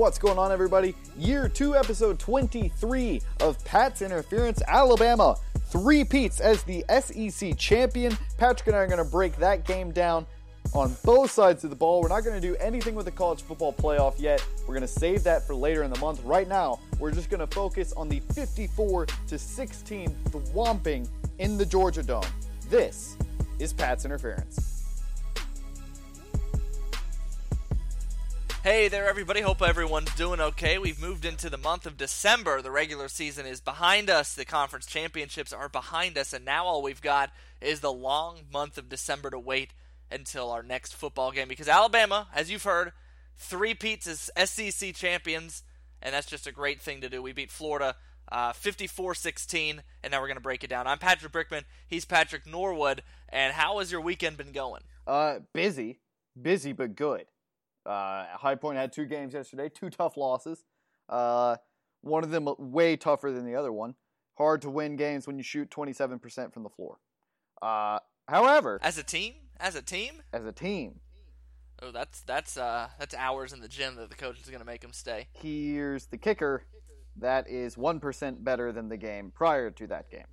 [0.00, 0.94] What's going on, everybody?
[1.18, 5.36] Year 2, episode 23 of Pat's Interference, Alabama.
[5.66, 8.16] Three Peats as the SEC champion.
[8.38, 10.24] Patrick and I are going to break that game down
[10.72, 12.00] on both sides of the ball.
[12.00, 14.42] We're not going to do anything with the college football playoff yet.
[14.60, 16.24] We're going to save that for later in the month.
[16.24, 21.06] Right now, we're just going to focus on the 54 to 16 thwomping
[21.40, 22.24] in the Georgia Dome.
[22.70, 23.18] This
[23.58, 24.69] is Pat's Interference.
[28.62, 29.40] Hey there, everybody.
[29.40, 30.76] Hope everyone's doing okay.
[30.76, 32.60] We've moved into the month of December.
[32.60, 36.82] The regular season is behind us, the conference championships are behind us, and now all
[36.82, 37.30] we've got
[37.62, 39.72] is the long month of December to wait
[40.10, 41.48] until our next football game.
[41.48, 42.92] Because Alabama, as you've heard,
[43.34, 45.62] three peats as SEC champions,
[46.02, 47.22] and that's just a great thing to do.
[47.22, 47.96] We beat Florida
[48.30, 50.86] uh, 54 16, and now we're going to break it down.
[50.86, 51.64] I'm Patrick Brickman.
[51.88, 53.02] He's Patrick Norwood.
[53.30, 54.82] And how has your weekend been going?
[55.06, 56.00] Uh, busy.
[56.40, 57.24] Busy, but good.
[57.90, 60.64] Uh, High Point had two games yesterday, two tough losses.
[61.08, 61.56] Uh,
[62.02, 63.96] one of them way tougher than the other one.
[64.38, 66.98] Hard to win games when you shoot 27% from the floor.
[67.60, 71.00] Uh, however, as a team, as a team, as a team.
[71.82, 74.66] Oh, that's that's uh that's hours in the gym that the coach is going to
[74.66, 75.28] make them stay.
[75.32, 76.64] Here's the kicker.
[77.16, 80.26] That is 1% better than the game prior to that game.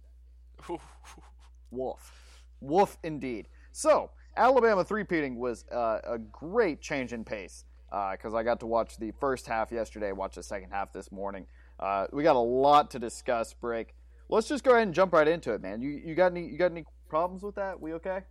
[1.71, 2.43] Wolf.
[2.61, 3.47] Wolf indeed.
[3.71, 8.67] So, Alabama three-peating was uh, a great change in pace because uh, I got to
[8.67, 11.47] watch the first half yesterday, watch the second half this morning.
[11.79, 13.95] Uh, we got a lot to discuss, Break.
[14.29, 15.81] Let's just go ahead and jump right into it, man.
[15.81, 17.79] You you got any you got any problems with that?
[17.79, 18.21] We okay?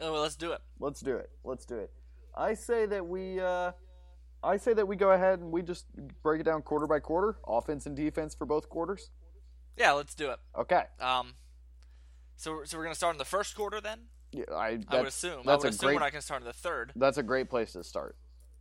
[0.00, 0.60] Oh, well, let's do it.
[0.80, 1.30] Let's do it.
[1.44, 1.90] Let's do it.
[2.34, 3.72] I say that we uh,
[4.42, 5.86] I say that we go ahead and we just
[6.22, 9.10] break it down quarter by quarter, offense and defense for both quarters.
[9.76, 10.38] Yeah, let's do it.
[10.56, 10.82] Okay.
[11.00, 11.34] Um,
[12.36, 14.08] so so we're gonna start in the first quarter then.
[14.32, 15.48] Yeah, I, I would assume.
[15.48, 16.92] I would assume great, we're not going to start in the third.
[16.96, 18.16] That's a great place to start.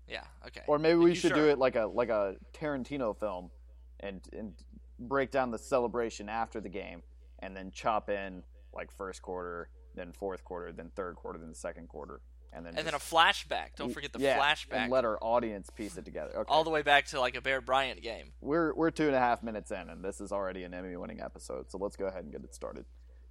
[0.08, 0.24] Yeah.
[0.46, 0.62] Okay.
[0.68, 1.38] Or maybe we should sure?
[1.38, 3.52] do it like a like a Tarantino film,
[4.00, 4.54] and and
[5.00, 7.02] break down the celebration after the game,
[7.40, 8.44] and then chop in
[8.74, 12.22] like first quarter, then fourth quarter, then third quarter, then second quarter,
[12.54, 13.76] and then and then a flashback.
[13.76, 14.84] Don't forget the yeah, flashback.
[14.84, 16.32] And let our audience piece it together.
[16.34, 16.48] Okay.
[16.48, 18.32] All the way back to like a Bear Bryant game.
[18.40, 21.70] We're we're two and a half minutes in, and this is already an Emmy-winning episode.
[21.70, 22.86] So let's go ahead and get it started.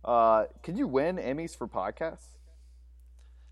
[0.05, 2.36] Uh, can you win Emmys for podcasts?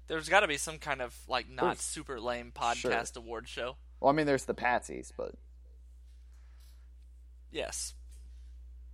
[0.06, 3.22] There's got to be some kind of like not there's, super lame podcast sure.
[3.22, 3.76] award show.
[4.00, 5.32] Well, I mean, there's the Patsies, but
[7.50, 7.94] yes,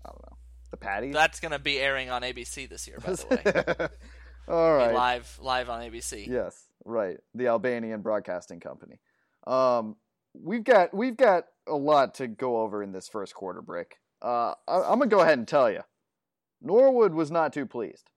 [0.04, 0.36] I don't know
[0.70, 1.14] the Patties.
[1.14, 3.88] That's going to be airing on ABC this year, by the way.
[4.54, 6.26] All right, live live on ABC.
[6.26, 7.18] Yes, right.
[7.34, 8.98] The Albanian Broadcasting Company.
[9.46, 9.96] Um,
[10.34, 13.98] we've got we've got a lot to go over in this first quarter, Brick.
[14.22, 15.82] Uh, I, I'm gonna go ahead and tell you.
[16.62, 18.10] Norwood was not too pleased.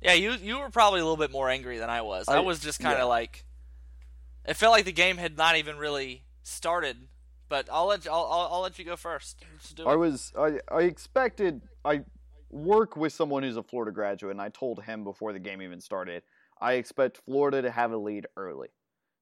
[0.00, 2.28] Yeah, you you were probably a little bit more angry than I was.
[2.28, 3.04] I, I was just kind of yeah.
[3.04, 3.44] like,
[4.46, 6.96] it felt like the game had not even really started.
[7.48, 9.42] But I'll let you, I'll, I'll, I'll let you go first.
[9.86, 12.02] I was I I expected I
[12.50, 15.80] work with someone who's a Florida graduate, and I told him before the game even
[15.80, 16.22] started,
[16.60, 18.68] I expect Florida to have a lead early.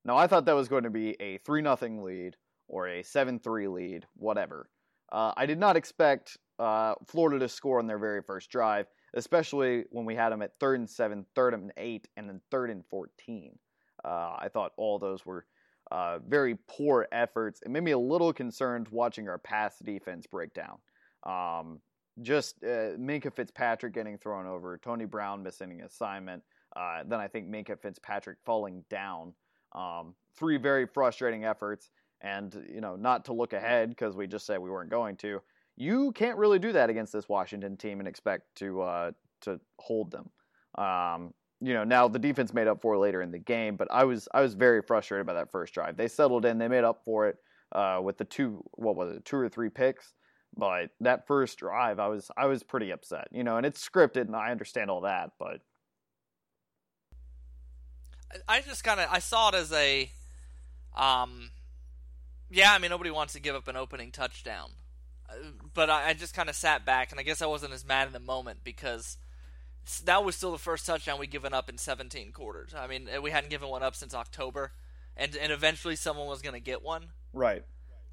[0.05, 3.39] Now I thought that was going to be a three nothing lead or a seven
[3.39, 4.69] three lead, whatever.
[5.13, 9.85] Uh, I did not expect uh, Florida to score on their very first drive, especially
[9.91, 12.85] when we had them at third and seven, third and eight, and then third and
[12.87, 13.59] 14.
[14.05, 15.47] Uh, I thought all those were
[15.91, 17.63] uh, very poor efforts.
[17.63, 20.79] It made me a little concerned watching our pass defense break down.
[21.25, 21.81] Um,
[22.23, 26.43] just uh, Minkah Fitzpatrick getting thrown over, Tony Brown missing an assignment,
[26.75, 29.35] uh, then I think Minkah Fitzpatrick falling down.
[29.73, 31.91] Um, three very frustrating efforts,
[32.21, 35.41] and you know, not to look ahead because we just said we weren't going to.
[35.77, 39.11] You can't really do that against this Washington team and expect to uh,
[39.43, 40.31] to hold them.
[40.83, 43.89] Um, you know, now the defense made up for it later in the game, but
[43.91, 45.97] I was I was very frustrated by that first drive.
[45.97, 47.37] They settled in, they made up for it
[47.73, 50.13] uh, with the two what was it, two or three picks.
[50.57, 53.29] But that first drive, I was I was pretty upset.
[53.31, 55.61] You know, and it's scripted, and I understand all that, but
[58.49, 60.11] I just kind of I saw it as a,
[60.97, 61.51] um,
[62.51, 62.73] yeah.
[62.73, 64.71] I mean, nobody wants to give up an opening touchdown
[65.75, 68.07] but I, I just kind of sat back, and I guess I wasn't as mad
[68.07, 69.19] in the moment because
[70.05, 72.75] that was still the first touchdown we'd given up in 17 quarters.
[72.77, 74.73] I mean, we hadn't given one up since October,
[75.17, 77.09] and and eventually someone was going to get one.
[77.33, 77.65] Right.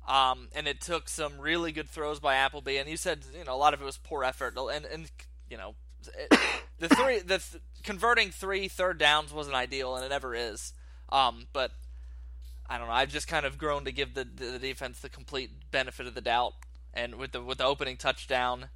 [0.07, 3.55] Um, and it took some really good throws by Appleby, and you said you know
[3.55, 5.11] a lot of it was poor effort, and and
[5.49, 5.75] you know
[6.17, 6.39] it,
[6.79, 10.73] the three the th- converting three third downs wasn't ideal, and it never is.
[11.09, 11.71] Um, but
[12.69, 12.93] I don't know.
[12.93, 16.21] I've just kind of grown to give the the defense the complete benefit of the
[16.21, 16.53] doubt
[16.93, 18.69] and with the with the opening touchdown,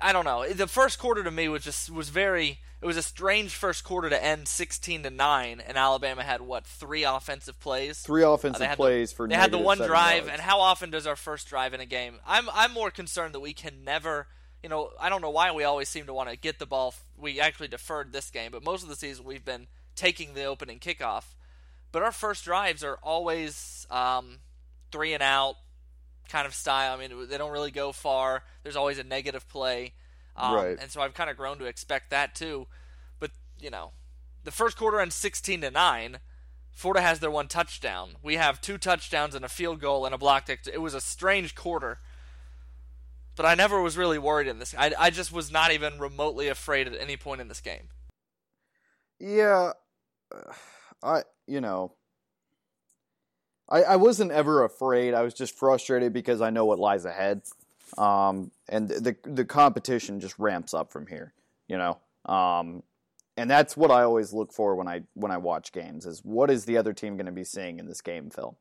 [0.00, 0.48] I don't know.
[0.48, 2.60] The first quarter to me was just was very.
[2.80, 6.66] It was a strange first quarter to end sixteen to nine, and Alabama had what
[6.66, 8.00] three offensive plays?
[8.00, 9.28] Three offensive Uh, plays the, for.
[9.28, 10.28] They had the one drive, yards.
[10.32, 12.16] and how often does our first drive in a game?
[12.26, 14.26] I'm I'm more concerned that we can never.
[14.62, 16.94] You know, I don't know why we always seem to want to get the ball.
[17.18, 20.78] We actually deferred this game, but most of the season we've been taking the opening
[20.78, 21.24] kickoff.
[21.92, 24.38] But our first drives are always um,
[24.90, 25.56] three and out
[26.28, 26.94] kind of style.
[26.94, 28.44] I mean, they don't really go far.
[28.62, 29.94] There's always a negative play,
[30.36, 30.76] um, Right.
[30.80, 32.66] and so I've kind of grown to expect that too.
[33.20, 33.92] But you know,
[34.44, 36.18] the first quarter ends 16 to nine.
[36.72, 38.16] Florida has their one touchdown.
[38.22, 40.50] We have two touchdowns and a field goal and a blocked.
[40.50, 42.00] Ex- it was a strange quarter,
[43.36, 44.74] but I never was really worried in this.
[44.76, 47.90] I, I just was not even remotely afraid at any point in this game.
[49.20, 49.72] Yeah,
[50.34, 50.52] uh,
[51.02, 51.94] I you know,
[53.68, 55.14] I I wasn't ever afraid.
[55.14, 57.42] I was just frustrated because I know what lies ahead,
[57.98, 61.32] um, and the the competition just ramps up from here.
[61.68, 62.82] You know, um,
[63.36, 66.50] and that's what I always look for when I when I watch games is what
[66.50, 68.56] is the other team going to be seeing in this game film.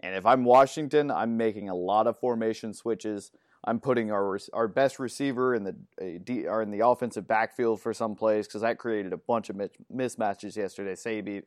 [0.00, 3.30] And if I'm Washington, I'm making a lot of formation switches.
[3.64, 8.14] I'm putting our our best receiver in the uh, in the offensive backfield for some
[8.14, 9.56] plays because that created a bunch of
[9.92, 10.94] mismatches yesterday.
[10.94, 11.42] Sabi,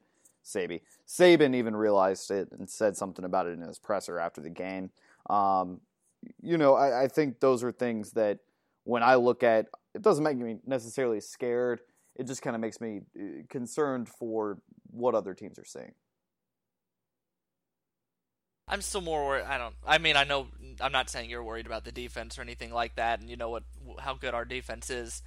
[0.50, 4.50] Sabi, Saban even realized it and said something about it in his presser after the
[4.50, 4.90] game.
[5.30, 5.82] Um,
[6.42, 8.40] you know, I, I think those are things that
[8.84, 11.82] when I look at, it doesn't make me necessarily scared.
[12.16, 14.58] It just kind of makes me uh, concerned for
[14.92, 15.94] what other teams are seeing.
[18.68, 19.46] I'm still more worried.
[19.46, 19.76] I don't.
[19.86, 20.48] I mean, I know.
[20.80, 23.50] I'm not saying you're worried about the defense or anything like that, and you know
[23.50, 23.64] what
[24.00, 25.24] how good our defense is.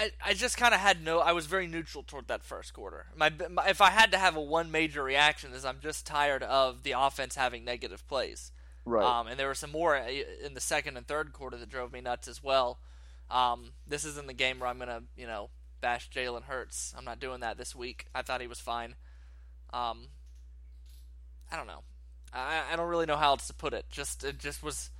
[0.00, 1.20] I I just kind of had no.
[1.20, 3.06] I was very neutral toward that first quarter.
[3.14, 6.42] My, my if I had to have a one major reaction is I'm just tired
[6.42, 8.50] of the offense having negative plays.
[8.86, 9.04] Right.
[9.04, 12.00] Um, and there were some more in the second and third quarter that drove me
[12.00, 12.78] nuts as well.
[13.30, 15.50] Um, this isn't the game where I'm gonna you know
[15.82, 16.94] bash Jalen Hurts.
[16.96, 18.06] I'm not doing that this week.
[18.14, 18.94] I thought he was fine.
[19.72, 20.08] Um,
[21.52, 21.82] I don't know.
[22.32, 23.84] I, I don't really know how else to put it.
[23.90, 24.90] Just it just was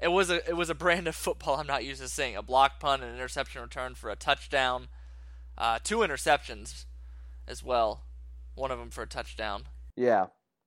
[0.00, 2.36] it was a it was a brand of football I'm not used to seeing.
[2.36, 4.88] A block punt, an interception return for a touchdown,
[5.56, 6.84] uh, two interceptions
[7.46, 8.02] as well.
[8.54, 9.64] One of them for a touchdown.
[9.96, 10.26] Yeah,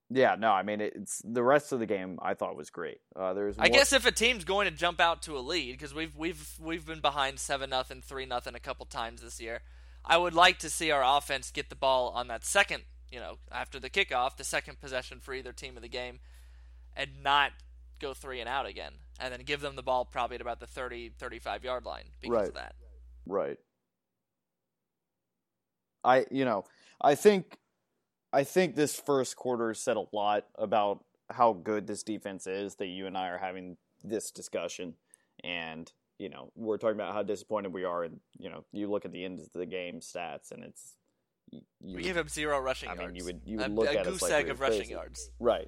[0.09, 0.35] yeah.
[0.37, 2.19] No, I mean it's the rest of the game.
[2.21, 2.99] I thought was great.
[3.15, 3.55] Uh, there's.
[3.59, 6.55] I guess if a team's going to jump out to a lead because we've we've
[6.59, 9.61] we've been behind seven nothing, three nothing a couple times this year.
[10.07, 13.39] I would like to see our offense get the ball on that second, you know,
[13.51, 16.19] after the kickoff, the second possession for either team of the game,
[16.95, 17.51] and not
[17.99, 20.67] go three and out again, and then give them the ball probably at about the
[20.67, 22.47] 30, 35 yard line because Right.
[22.49, 22.75] of that.
[23.25, 23.57] Right.
[26.03, 26.63] I you know
[27.01, 27.57] I think
[28.31, 32.87] I think this first quarter said a lot about how good this defense is that
[32.87, 34.93] you and I are having this discussion
[35.43, 39.05] and you know we're talking about how disappointed we are and you know you look
[39.05, 40.95] at the end of the game stats and it's
[41.49, 43.17] you, We gave him zero rushing I mean, yards.
[43.17, 44.59] you would you a, would look a at us goose like egg we were of
[44.61, 44.91] rushing crazy.
[44.93, 45.31] yards.
[45.39, 45.67] Right.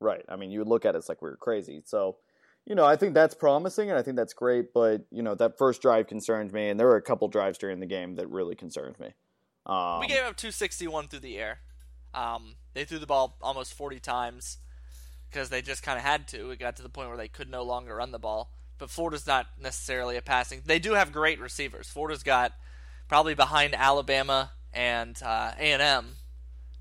[0.00, 0.24] Right.
[0.28, 1.82] I mean, you would look at us like we were crazy.
[1.84, 2.18] So,
[2.66, 5.56] you know, I think that's promising and I think that's great, but you know, that
[5.56, 8.56] first drive concerned me and there were a couple drives during the game that really
[8.56, 9.14] concerned me.
[9.64, 11.60] Um, we gave up 261 through the air.
[12.12, 14.58] Um, they threw the ball almost 40 times
[15.30, 16.50] because they just kind of had to.
[16.50, 18.52] It got to the point where they could no longer run the ball.
[18.78, 20.62] But Florida's not necessarily a passing.
[20.64, 21.88] They do have great receivers.
[21.88, 22.52] Florida's got
[23.08, 26.16] probably behind Alabama and uh, A&M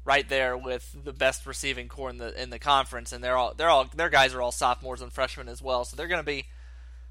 [0.05, 3.53] right there with the best receiving corps in the in the conference, and they're all
[3.55, 5.83] they're all their guys are all sophomores and freshmen as well.
[5.83, 6.45] So they're going to be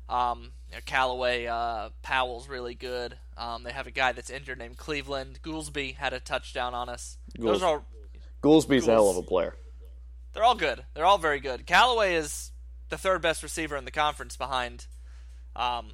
[0.09, 3.17] um, you know, Callaway, uh, Powell's really good.
[3.37, 5.41] Um, they have a guy that's injured named Cleveland.
[5.43, 7.17] Goolsby had a touchdown on us.
[7.39, 7.67] Those Goolsby.
[7.67, 7.83] are
[8.43, 9.57] Goolsby's a hell of a player.
[10.35, 10.85] they're all good.
[10.95, 11.67] They're all very good.
[11.67, 12.51] Callaway is
[12.91, 14.87] the third best receiver in the conference behind,
[15.57, 15.93] um,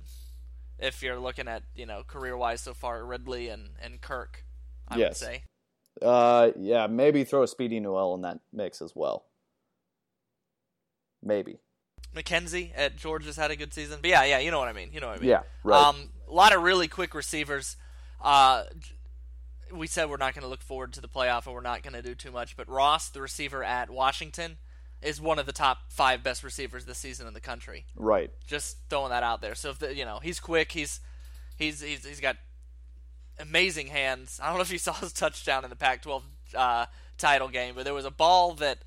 [0.81, 4.45] if you're looking at you know career wise so far, Ridley and and Kirk.
[4.89, 5.19] I would Yes.
[5.19, 5.45] say.
[6.01, 9.27] Uh, yeah, maybe throw a Speedy Noil in that mix as well.
[11.23, 11.59] Maybe.
[12.15, 14.91] McKenzie at Georgia's had a good season, but yeah, yeah, you know what I mean.
[14.93, 15.31] You know what I mean.
[15.31, 15.81] Yeah, right.
[15.81, 17.77] Um, a lot of really quick receivers.
[18.21, 18.65] Uh,
[19.73, 21.93] we said we're not going to look forward to the playoff and we're not going
[21.93, 24.59] to do too much, but Ross, the receiver at Washington,
[25.03, 27.87] is one of the top five best receivers this season in the country.
[27.97, 28.31] right.
[28.47, 29.55] Just throwing that out there.
[29.55, 31.01] So if the, you know he's quick, he's
[31.57, 32.37] he's he's he's got
[33.51, 34.41] amazing hands.
[34.43, 36.23] I don't know if you saw his touchdown in the Pac-12
[36.55, 36.87] uh,
[37.19, 38.79] title game, but there was a ball that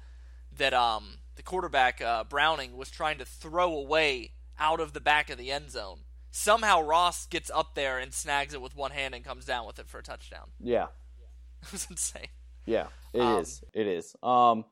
[0.58, 5.30] that um the quarterback uh, Browning was trying to throw away out of the back
[5.30, 6.00] of the end zone.
[6.32, 9.80] Somehow Ross gets up there and snags it with one hand and comes down with
[9.80, 10.50] it for a touchdown.
[10.60, 10.88] Yeah.
[11.64, 12.28] It was insane.
[12.66, 13.62] Yeah, it is.
[13.64, 14.16] Um, It is.
[14.22, 14.66] Um,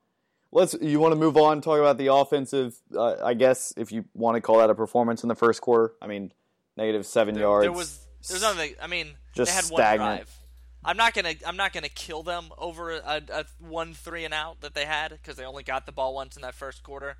[0.51, 0.75] let's.
[0.81, 1.61] You want to move on?
[1.61, 2.75] Talk about the offensive.
[2.93, 5.93] Uh, I guess if you want to call that a performance in the first quarter.
[6.01, 6.33] I mean,
[6.75, 7.63] negative seven there, yards.
[7.63, 8.75] There was there's nothing.
[8.81, 9.99] I mean, Just they had stagnant.
[10.01, 10.37] one drive.
[10.83, 14.61] I'm not gonna I'm not gonna kill them over a, a one three and out
[14.61, 17.17] that they had because they only got the ball once in that first quarter.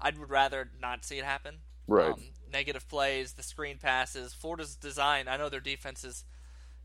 [0.00, 1.56] I would rather not see it happen.
[1.86, 2.12] Right.
[2.12, 2.20] Um,
[2.52, 4.34] negative plays, the screen passes.
[4.34, 5.26] Florida's design.
[5.26, 6.24] I know their defense is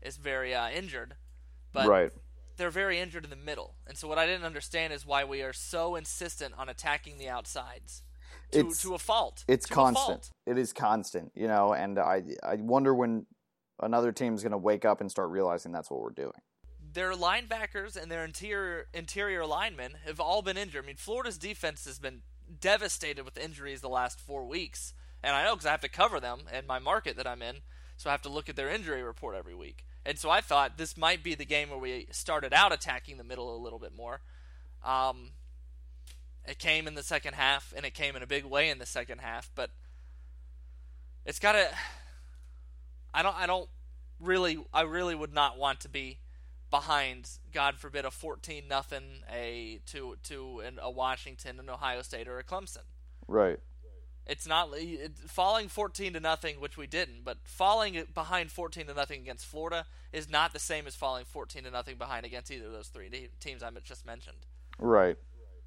[0.00, 1.16] is very uh, injured,
[1.72, 2.10] but right.
[2.56, 3.74] they're very injured in the middle.
[3.86, 7.28] And so what I didn't understand is why we are so insistent on attacking the
[7.28, 8.02] outsides
[8.52, 9.44] to, It's- to a fault.
[9.46, 10.06] It's to constant.
[10.06, 10.30] fault.
[10.46, 11.32] It is constant.
[11.34, 13.26] You know, and I I wonder when
[13.80, 16.32] another team's going to wake up and start realizing that's what we're doing.
[16.92, 20.84] Their linebackers and their interior interior linemen have all been injured.
[20.84, 22.22] I mean, Florida's defense has been
[22.60, 26.20] devastated with injuries the last four weeks, and I know because I have to cover
[26.20, 27.56] them in my market that I'm in,
[27.96, 29.84] so I have to look at their injury report every week.
[30.06, 33.24] And so I thought this might be the game where we started out attacking the
[33.24, 34.20] middle a little bit more.
[34.84, 35.30] Um,
[36.46, 38.86] it came in the second half, and it came in a big way in the
[38.86, 39.70] second half, but
[41.24, 41.68] it's got to.
[43.14, 43.36] I don't.
[43.36, 43.70] I don't
[44.20, 44.58] really.
[44.72, 46.18] I really would not want to be
[46.70, 47.30] behind.
[47.52, 52.38] God forbid a fourteen nothing a to to an, a Washington, an Ohio State, or
[52.38, 52.84] a Clemson.
[53.28, 53.60] Right.
[54.26, 58.94] It's not it, falling fourteen to nothing, which we didn't, but falling behind fourteen to
[58.94, 62.66] nothing against Florida is not the same as falling fourteen to nothing behind against either
[62.66, 64.46] of those three teams I just mentioned.
[64.78, 65.18] Right.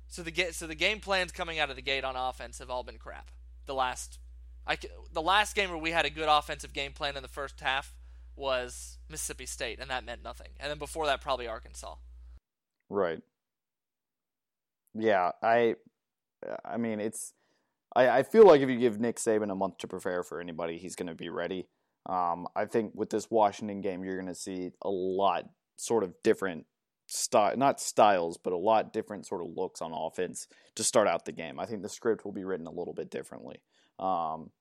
[0.07, 2.83] So the so the game plans coming out of the gate on offense have all
[2.83, 3.29] been crap.
[3.67, 4.17] The last,
[4.67, 4.77] I
[5.13, 7.95] the last game where we had a good offensive game plan in the first half
[8.35, 10.49] was Mississippi State, and that meant nothing.
[10.59, 11.95] And then before that, probably Arkansas.
[12.89, 13.21] Right.
[14.93, 15.75] Yeah, I
[16.65, 17.33] I mean it's
[17.95, 20.77] I, I feel like if you give Nick Saban a month to prepare for anybody,
[20.77, 21.67] he's gonna be ready.
[22.05, 26.65] Um, I think with this Washington game you're gonna see a lot sort of different
[27.07, 31.25] style not styles, but a lot different sort of looks on offense to start out
[31.25, 31.59] the game.
[31.59, 33.61] I think the script will be written a little bit differently.
[33.99, 34.51] Um,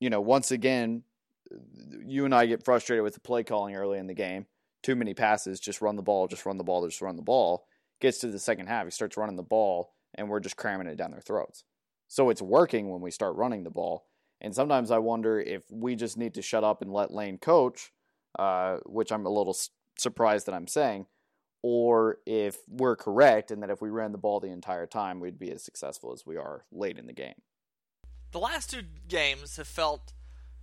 [0.00, 1.04] you know, once again,
[2.04, 4.46] you and I get frustrated with the play calling early in the game.
[4.82, 7.66] Too many passes, just run the ball, just run the ball, just run the ball
[8.00, 10.96] gets to the second half, he starts running the ball, and we're just cramming it
[10.96, 11.64] down their throats.
[12.08, 14.06] So it's working when we start running the ball.
[14.40, 17.92] And sometimes I wonder if we just need to shut up and let Lane coach,
[18.38, 21.06] uh, which I'm a little s- surprised that I'm saying,
[21.62, 25.38] or if we're correct and that if we ran the ball the entire time, we'd
[25.38, 27.34] be as successful as we are late in the game.
[28.32, 30.12] The last two games have felt,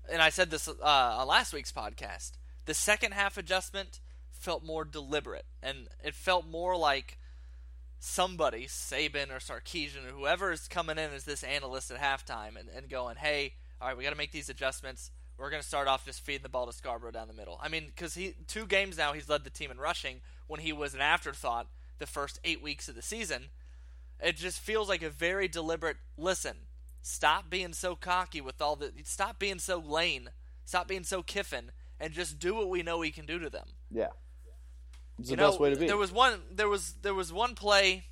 [0.10, 2.32] and I said this uh, on last week's podcast.
[2.66, 4.00] The second half adjustment
[4.32, 7.18] felt more deliberate, and it felt more like
[8.00, 12.70] somebody, Saban or Sarkisian or whoever is coming in as this analyst at halftime and,
[12.76, 15.12] and going, hey, all right, we got to make these adjustments.
[15.38, 17.60] We're going to start off just feeding the ball to Scarborough down the middle.
[17.62, 20.74] I mean, because he two games now he's led the team in rushing when he
[20.74, 21.68] was an afterthought
[22.00, 23.50] the first eight weeks of the season.
[24.20, 26.58] It just feels like a very deliberate listen.
[27.08, 28.92] Stop being so cocky with all the.
[29.06, 30.30] Stop being so lane.
[30.66, 31.72] Stop being so Kiffin,
[32.02, 34.08] and just do what we know we can do to them Yeah.
[35.18, 35.88] It's the you know, best way to be.
[35.88, 36.42] There was one.
[36.52, 38.04] There was there was one play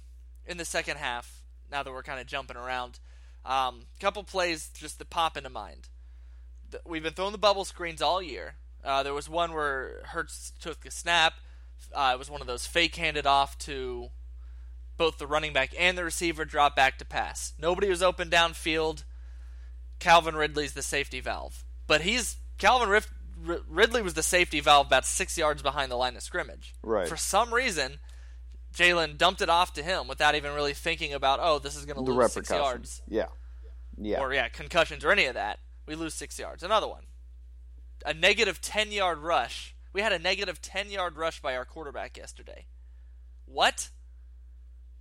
[0.46, 1.44] in the second half.
[1.70, 3.00] Now that we're kind of jumping around,
[3.44, 5.90] a um, couple plays just that pop into mind.
[6.86, 8.56] We've been throwing the bubble screens all year.
[8.82, 11.34] Uh, there was one where Hurts took a snap.
[11.94, 14.10] Uh, it was one of those fake handed off to
[14.98, 17.54] both the running back and the receiver, drop back to pass.
[17.60, 19.04] Nobody was open downfield.
[20.00, 23.02] Calvin Ridley's the safety valve, but he's Calvin
[23.70, 26.74] Ridley was the safety valve about six yards behind the line of scrimmage.
[26.84, 27.08] Right.
[27.08, 28.00] For some reason,
[28.74, 31.96] Jalen dumped it off to him without even really thinking about, oh, this is going
[31.96, 33.28] to lose six yards, Yeah.
[33.98, 34.20] Yeah.
[34.20, 35.60] or yeah, concussions or any of that.
[35.86, 36.64] We lose six yards.
[36.64, 37.04] Another one,
[38.06, 39.75] a negative ten yard rush.
[39.94, 42.66] We had a negative ten yard rush by our quarterback yesterday.
[43.46, 43.90] What?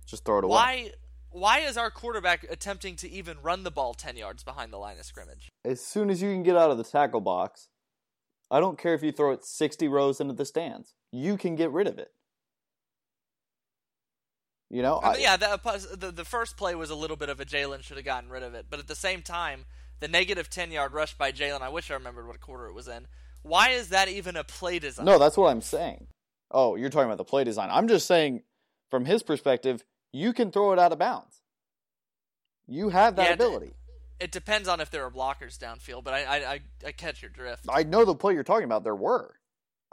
[0.05, 0.51] Just throw it away.
[0.51, 0.91] Why?
[1.31, 4.97] Why is our quarterback attempting to even run the ball ten yards behind the line
[4.97, 5.49] of scrimmage?
[5.65, 7.67] as soon as you can get out of the tackle box,
[8.49, 10.93] I don't care if you throw it 60 rows into the stands.
[11.11, 12.11] You can get rid of it.
[14.69, 17.39] You know, I I, yeah, the, the the first play was a little bit of
[17.39, 19.65] a Jalen should have gotten rid of it, but at the same time,
[19.99, 21.61] the negative ten yard rush by Jalen.
[21.61, 23.07] I wish I remembered what quarter it was in.
[23.43, 25.05] Why is that even a play design?
[25.05, 26.07] no, that's what I'm saying.
[26.49, 27.69] Oh, you're talking about the play design.
[27.71, 28.41] I'm just saying,
[28.89, 29.83] from his perspective,
[30.15, 31.41] you can throw it out of bounds.
[32.67, 33.73] You have that Yeah, ability.
[34.19, 37.29] It depends on if there are blockers downfield, but I I, I, I catch your
[37.29, 37.65] drift.
[37.69, 38.83] I know the play you're talking about.
[38.83, 39.35] There were.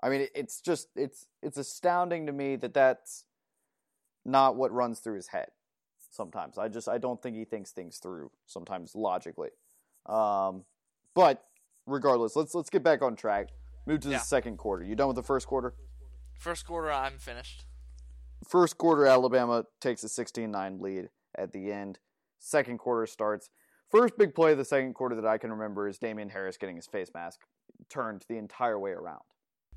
[0.02, 3.24] I mean, it's just it's it's astounding to me that that's
[4.24, 5.48] not what runs through his head.
[6.10, 8.30] Sometimes I just I don't think he thinks things through.
[8.46, 9.50] Sometimes logically,
[10.06, 10.64] um,
[11.14, 11.44] but
[11.86, 13.48] regardless, let's let's get back on track.
[13.86, 14.20] Move to the Yeah.
[14.20, 14.84] second quarter.
[14.84, 15.74] You done with the first quarter?
[16.38, 17.64] First quarter, I'm finished.
[18.48, 21.98] First quarter, Alabama takes a 16-9 lead, at the end.
[22.38, 23.50] Second quarter starts.
[23.90, 26.76] First big play of the second quarter that I can remember is Damien Harris getting
[26.76, 27.40] his face mask
[27.88, 29.20] turned the entire way around.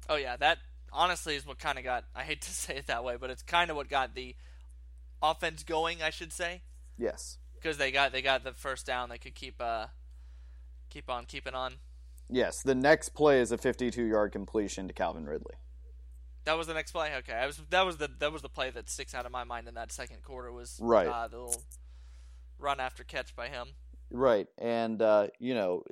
[0.10, 0.60] Oh yeah, that
[0.92, 2.06] honestly is what kind of got.
[2.16, 4.36] I hate to say it that way, but it's kind of what got the
[5.22, 6.02] offense going.
[6.02, 6.62] I should say.
[6.98, 7.38] Yes.
[7.56, 9.88] Because they got they got the first down, they could keep uh
[10.90, 11.74] keep on keeping on.
[12.30, 12.62] Yes.
[12.64, 15.56] The next play is a 52-yard completion to Calvin Ridley.
[16.46, 17.12] That was the next play.
[17.18, 19.44] Okay, I was that was the that was the play that sticks out of my
[19.44, 21.64] mind in that second quarter was right uh, the little
[22.60, 23.68] run after catch by him.
[24.12, 25.84] Right, and uh, you know,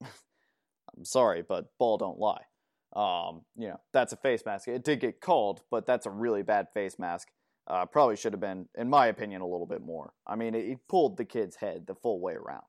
[0.02, 2.42] I'm sorry, but ball don't lie.
[2.96, 4.68] Um, you know, that's a face mask.
[4.68, 7.28] It did get called, but that's a really bad face mask.
[7.66, 10.12] Uh, probably should have been, in my opinion, a little bit more.
[10.26, 12.62] I mean, it pulled the kid's head the full way around.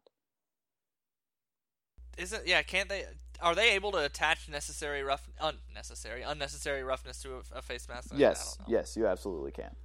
[2.18, 2.62] Isn't yeah?
[2.62, 3.06] Can't they?
[3.42, 8.12] Are they able to attach necessary rough, unnecessary, unnecessary roughness to a, a face mask?
[8.16, 9.76] Yes, yes, you absolutely can.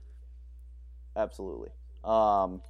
[1.16, 1.70] Absolutely.
[2.04, 2.62] Um,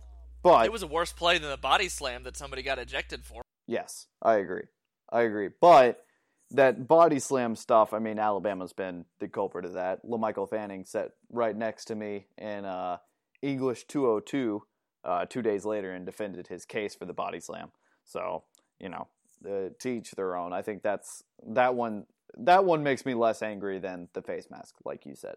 [0.43, 3.43] but it was a worse play than the body slam that somebody got ejected for.
[3.67, 4.65] Yes, I agree.
[5.13, 5.51] I agree.
[5.61, 6.05] But
[6.53, 10.05] that body slam stuff, I mean, Alabama's been the culprit of that.
[10.05, 12.97] LaMichael Fanning sat right next to me in uh,
[13.43, 14.63] English 202
[15.05, 17.71] uh, two days later and defended his case for the body slam.
[18.05, 18.45] So,
[18.79, 19.09] you know,
[19.45, 20.53] uh, to each their own.
[20.53, 22.07] I think that's that one.
[22.39, 25.37] That one makes me less angry than the face mask, like you said.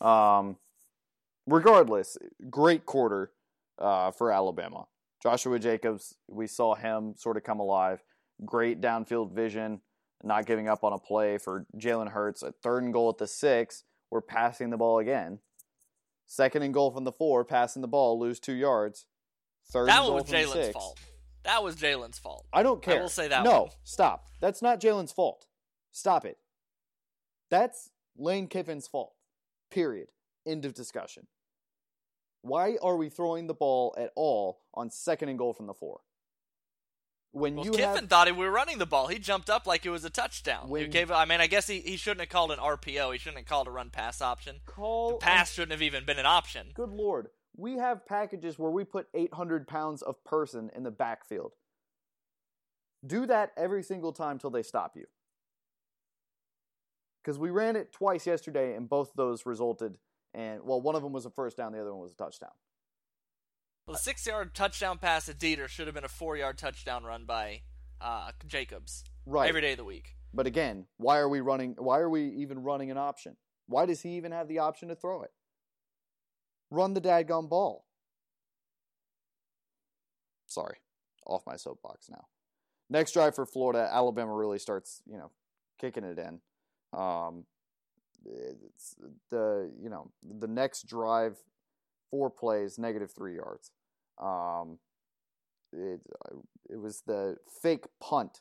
[0.00, 0.56] Um,
[1.46, 2.16] regardless,
[2.48, 3.32] great quarter
[3.78, 4.86] uh, for Alabama.
[5.22, 8.02] Joshua Jacobs, we saw him sort of come alive.
[8.44, 9.80] Great downfield vision,
[10.22, 12.42] not giving up on a play for Jalen Hurts.
[12.42, 15.40] A third and goal at the six, we're passing the ball again.
[16.26, 19.06] Second and goal from the four, passing the ball, lose two yards.
[19.70, 20.72] Third that and goal was Jalen's six.
[20.72, 20.98] fault.
[21.44, 22.46] That was Jalen's fault.
[22.52, 22.98] I don't care.
[22.98, 23.70] I will say that No, one.
[23.84, 24.26] stop.
[24.40, 25.46] That's not Jalen's fault.
[25.92, 26.38] Stop it.
[27.50, 29.14] That's Lane Kiffin's fault.
[29.70, 30.08] Period.
[30.46, 31.26] End of discussion.
[32.42, 36.00] Why are we throwing the ball at all on second and goal from the four?
[37.32, 39.06] When Well, you Kiffin have thought he, we were running the ball.
[39.06, 40.66] He jumped up like it was a touchdown.
[40.66, 41.10] He When- gave.
[41.12, 43.12] I mean, I guess he, he shouldn't have called an RPO.
[43.12, 44.60] He shouldn't have called a run pass option.
[44.66, 46.68] call The pass shouldn't have even been an option.
[46.74, 47.28] Good lord.
[47.56, 51.52] We have packages where we put 800 pounds of person in the backfield.
[53.06, 55.06] Do that every single time till they stop you.
[57.22, 59.98] Because we ran it twice yesterday, and both those resulted.
[60.32, 62.50] And well, one of them was a first down, the other one was a touchdown.
[63.86, 67.62] Well, the six-yard touchdown pass to Dieter should have been a four-yard touchdown run by
[68.00, 69.48] uh, Jacobs Right.
[69.48, 70.14] every day of the week.
[70.32, 71.74] But again, why are we running?
[71.78, 73.36] Why are we even running an option?
[73.66, 75.30] Why does he even have the option to throw it?
[76.70, 77.84] Run the dadgum ball.
[80.46, 80.76] Sorry,
[81.26, 82.26] off my soapbox now.
[82.88, 85.30] Next drive for Florida, Alabama really starts, you know,
[85.80, 86.40] kicking it in.
[86.98, 87.44] Um,
[88.24, 88.96] it's
[89.30, 91.38] the you know the next drive,
[92.10, 93.70] four plays, negative three yards.
[94.20, 94.78] Um,
[95.72, 96.00] it
[96.68, 98.40] it was the fake punt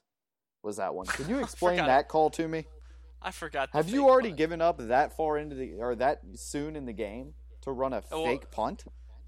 [0.64, 1.06] was that one.
[1.08, 2.66] Can you explain that call to me?
[3.22, 3.70] I forgot.
[3.74, 4.38] Have you already punt.
[4.38, 8.04] given up that far into the or that soon in the game to run a
[8.12, 8.86] well- fake punt?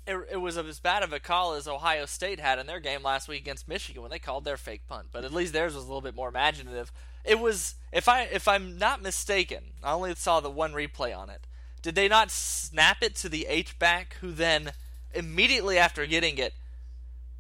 [0.08, 3.04] It, it was as bad of a call as Ohio State had in their game
[3.04, 5.10] last week against Michigan when they called their fake punt.
[5.12, 6.92] But at least theirs was a little bit more imaginative.
[7.24, 11.30] It was, if I if I'm not mistaken, I only saw the one replay on
[11.30, 11.46] it.
[11.84, 14.72] Did they not snap it to the H back, who then
[15.14, 16.54] immediately after getting it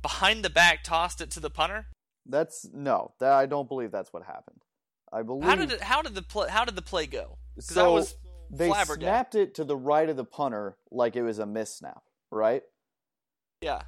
[0.01, 1.87] behind the back tossed it to the punter?
[2.25, 4.61] That's no, that I don't believe that's what happened.
[5.11, 7.37] I believe How did it, how did the play how did the play go?
[7.55, 8.15] Because I so was
[8.51, 12.03] they snapped it to the right of the punter like it was a miss snap,
[12.31, 12.63] right?
[13.61, 13.83] yeah.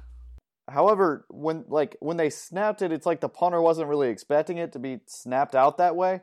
[0.70, 4.72] However, when like when they snapped it, it's like the punter wasn't really expecting it
[4.72, 6.22] to be snapped out that way.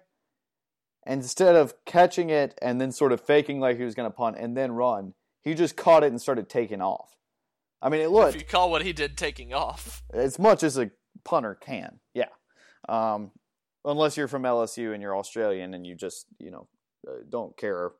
[1.05, 4.37] Instead of catching it and then sort of faking like he was going to punt
[4.39, 7.17] and then run, he just caught it and started taking off.
[7.83, 10.01] I mean, it If looked you call what he did taking off.
[10.13, 10.89] as much as a
[11.23, 11.99] punter can.
[12.15, 12.29] Yeah.
[12.89, 13.31] Um,
[13.85, 16.67] unless you're from LSU and you're Australian and you just you know
[17.07, 17.91] uh, don't care.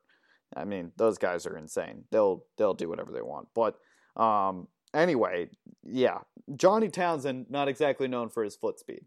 [0.56, 2.04] I mean, those guys are insane.
[2.10, 3.48] They'll they'll do whatever they want.
[3.54, 3.76] But
[4.16, 5.48] um, anyway,
[5.82, 6.18] yeah,
[6.56, 9.04] Johnny Townsend not exactly known for his foot speed.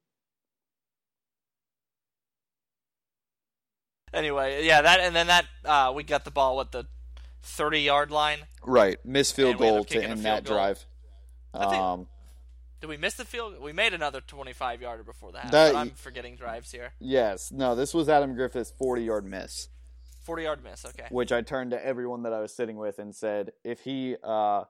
[4.14, 6.86] Anyway, yeah, that and then that uh, we got the ball at the
[7.42, 8.40] thirty yard line.
[8.64, 10.56] Right, miss field And we ended goal to end that goal.
[10.56, 10.86] drive.
[11.54, 12.08] I think- Um,
[12.82, 13.60] Did we miss the field?
[13.62, 15.52] We made another twenty five yarder before the half.
[15.52, 16.94] That- but I'm forgetting drives here.
[17.00, 19.68] yes, no, this was Adam Griffith's forty-yard miss.
[20.26, 20.86] Forty yard miss.
[20.86, 21.08] Okay.
[21.10, 24.64] which I turned to everyone that I was sitting with and said, if he uh,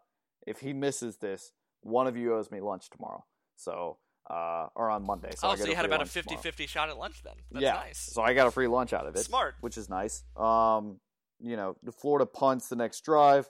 [0.45, 3.25] if he misses this, one of you owes me lunch tomorrow.
[3.55, 3.97] So
[4.29, 5.31] uh, or on Monday.
[5.35, 6.41] So oh, so you had about a lunch 50 tomorrow.
[6.41, 7.33] 50 shot at lunch then.
[7.51, 7.99] That's yeah, nice.
[7.99, 9.19] so I got a free lunch out of it.
[9.19, 9.55] Smart.
[9.61, 10.23] which is nice.
[10.35, 10.99] Um,
[11.39, 13.49] you know, the Florida punts the next drive.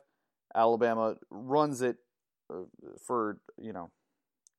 [0.54, 1.98] Alabama runs it
[2.54, 2.64] uh,
[3.06, 3.92] for you know,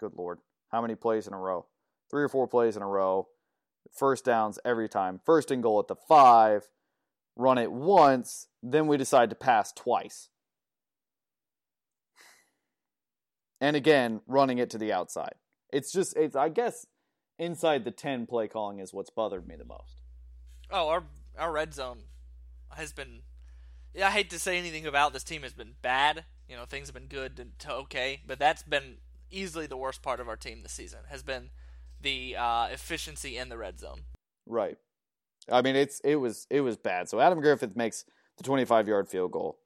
[0.01, 0.39] good lord,
[0.71, 1.67] how many plays in a row?
[2.11, 3.29] Three or four plays in a row,
[3.93, 5.21] first downs every time.
[5.25, 6.69] First and goal at the five,
[7.37, 10.29] run it once, then we decide to pass twice.
[13.61, 15.35] And again, running it to the outside.
[15.73, 16.87] It's just it's I guess
[17.39, 20.01] inside the 10 play calling is what's bothered me the most.
[20.71, 21.05] Oh, our
[21.39, 22.01] our red zone
[22.71, 23.23] has been
[23.95, 26.25] yeah, I hate to say anything about this team has been bad.
[26.49, 28.97] You know, things have been good to okay, but that's been
[29.31, 31.01] easily the worst part of our team this season.
[31.09, 31.51] Has been
[32.01, 34.03] the uh, efficiency in the red zone.
[34.47, 34.77] Right.
[35.51, 37.09] I mean, it's it was it was bad.
[37.09, 38.05] So Adam Griffith makes
[38.37, 39.59] the 25 yard field goal.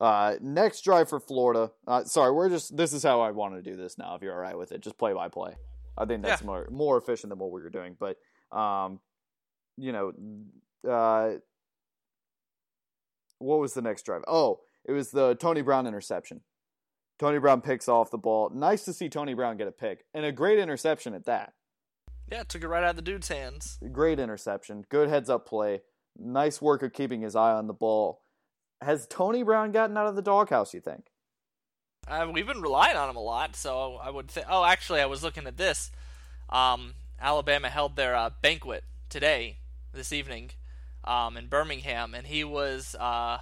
[0.00, 1.72] Uh, next drive for Florida.
[1.86, 4.14] Uh, sorry, we're just this is how I want to do this now.
[4.14, 5.56] If you're all right with it, just play by play.
[5.96, 6.46] I think that's Yeah.
[6.46, 7.96] more more efficient than what we were doing.
[7.98, 8.16] But
[8.56, 9.00] um,
[9.76, 10.12] you know,
[10.88, 11.38] uh,
[13.38, 14.22] what was the next drive?
[14.28, 16.40] Oh, it was the Tony Brown interception.
[17.18, 18.50] Tony Brown picks off the ball.
[18.50, 21.52] Nice to see Tony Brown get a pick and a great interception at that.
[22.30, 23.78] Yeah, took it right out of the dude's hands.
[23.92, 24.84] Great interception.
[24.88, 25.82] Good heads up play.
[26.18, 28.22] Nice work of keeping his eye on the ball.
[28.82, 31.06] Has Tony Brown gotten out of the doghouse, you think?
[32.06, 34.46] Uh, we've been relying on him a lot, so I would think.
[34.48, 35.90] Oh, actually, I was looking at this.
[36.48, 39.58] Um, Alabama held their uh, banquet today,
[39.92, 40.50] this evening,
[41.04, 43.38] um, in Birmingham, and he was uh,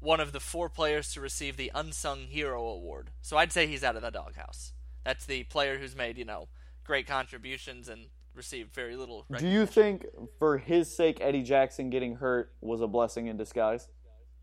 [0.00, 3.10] one of the four players to receive the Unsung Hero Award.
[3.22, 4.72] So I'd say he's out of the doghouse.
[5.04, 6.48] That's the player who's made you know
[6.84, 9.26] great contributions and received very little.
[9.38, 10.06] Do you think,
[10.38, 13.88] for his sake, Eddie Jackson getting hurt was a blessing in disguise?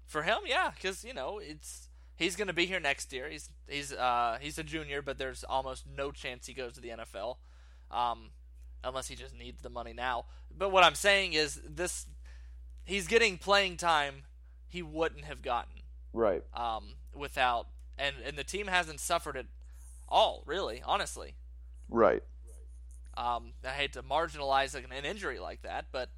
[0.06, 3.30] For him, yeah, because you know it's he's going to be here next year.
[3.30, 6.90] He's he's uh he's a junior, but there's almost no chance he goes to the
[6.90, 7.38] NFL,
[7.90, 8.32] um,
[8.84, 10.26] unless he just needs the money now.
[10.56, 12.08] But what I'm saying is this:
[12.84, 14.24] he's getting playing time
[14.68, 15.82] he wouldn't have gotten
[16.14, 16.44] Right.
[16.54, 19.48] um, without, and and the team hasn't suffered it
[20.10, 21.36] all really, honestly.
[21.90, 22.24] Right.
[23.18, 26.10] Um, I hate to marginalize an injury like that, but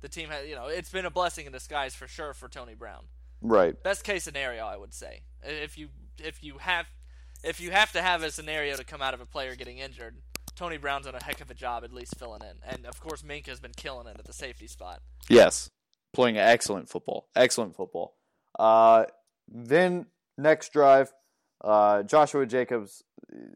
[0.00, 2.74] the team has, you know, it's been a blessing in disguise for sure for Tony
[2.74, 3.04] Brown.
[3.40, 3.80] Right.
[3.84, 6.86] best case scenario i would say if you if you have
[7.44, 10.16] if you have to have a scenario to come out of a player getting injured
[10.56, 13.22] tony brown's done a heck of a job at least filling in and of course
[13.22, 15.68] Minkah's been killing it at the safety spot Yes.
[16.12, 17.28] Playing excellent football.
[17.36, 18.16] Excellent football.
[18.58, 19.04] Uh,
[19.46, 20.06] then
[20.36, 21.12] next drive,
[21.62, 23.04] uh, Joshua Jacobs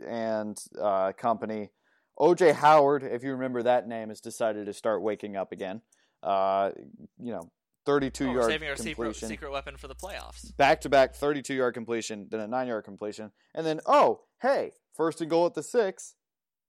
[0.06, 1.70] and uh, company.
[2.18, 5.80] OJ Howard, if you remember that name, has decided to start waking up again.
[6.22, 6.70] Uh,
[7.18, 7.50] you know,
[7.84, 9.28] 32 oh, yard saving our secret, completion.
[9.28, 12.84] secret weapon for the playoffs back to back 32 yard completion, then a 9 yard
[12.84, 16.14] completion, and then, oh, hey, first and goal at the six.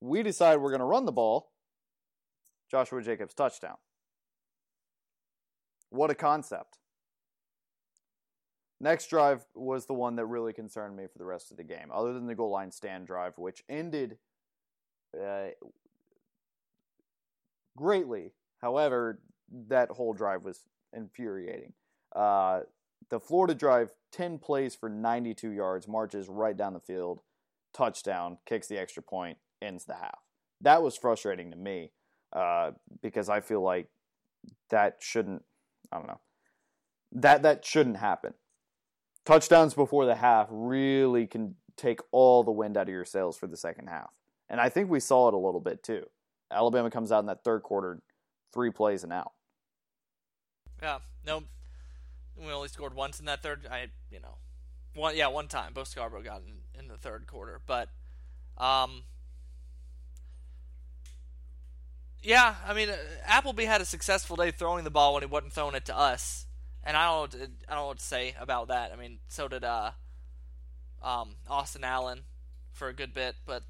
[0.02, 1.52] We decide we're going to run the ball.
[2.70, 3.76] Joshua Jacobs touchdown.
[5.90, 6.80] What a concept.
[8.82, 11.90] Next drive was the one that really concerned me for the rest of the game,
[11.94, 14.18] other than the goal line stand drive, which ended
[15.22, 15.48] uh,
[17.76, 18.32] greatly.
[18.62, 19.20] However,
[19.68, 20.62] that whole drive was
[20.96, 21.74] infuriating.
[22.16, 22.62] Uh,
[23.10, 27.22] the Florida drive, 10 plays for 92 yards, marches right down the field,
[27.74, 30.20] touchdown, kicks the extra point, ends the half.
[30.62, 31.92] That was frustrating to me
[32.32, 32.72] uh,
[33.02, 33.88] because I feel like
[34.70, 35.44] that shouldn't,
[35.92, 36.22] I don't know,
[37.14, 38.34] that, that shouldn't happen.
[39.26, 43.48] Touchdowns before the half really can take all the wind out of your sails for
[43.48, 44.12] the second half.
[44.50, 46.06] And I think we saw it a little bit too.
[46.52, 48.02] Alabama comes out in that third quarter,
[48.54, 49.32] three plays and out.
[50.82, 51.44] yeah no
[52.38, 54.36] we only scored once in that third i you know
[54.96, 57.90] one yeah one time bo scarborough got in, in the third quarter but
[58.58, 59.04] um
[62.24, 65.52] Yeah, I mean, uh, Appleby had a successful day throwing the ball when he wasn't
[65.52, 66.46] throwing it to us,
[66.82, 67.38] and I don't, I
[67.74, 68.94] don't know what to say about that.
[68.94, 69.92] I mean, so did uh,
[71.04, 72.22] um, Austin Allen
[72.72, 73.64] for a good bit, but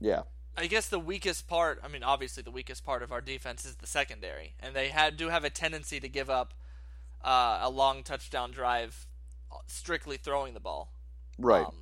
[0.00, 0.22] Yeah.
[0.56, 3.76] I guess the weakest part, I mean, obviously the weakest part of our defense is
[3.76, 6.54] the secondary, and they had do have a tendency to give up
[7.22, 9.06] uh, a long touchdown drive,
[9.52, 10.90] uh, strictly throwing the ball.
[11.38, 11.66] Right.
[11.66, 11.74] Um,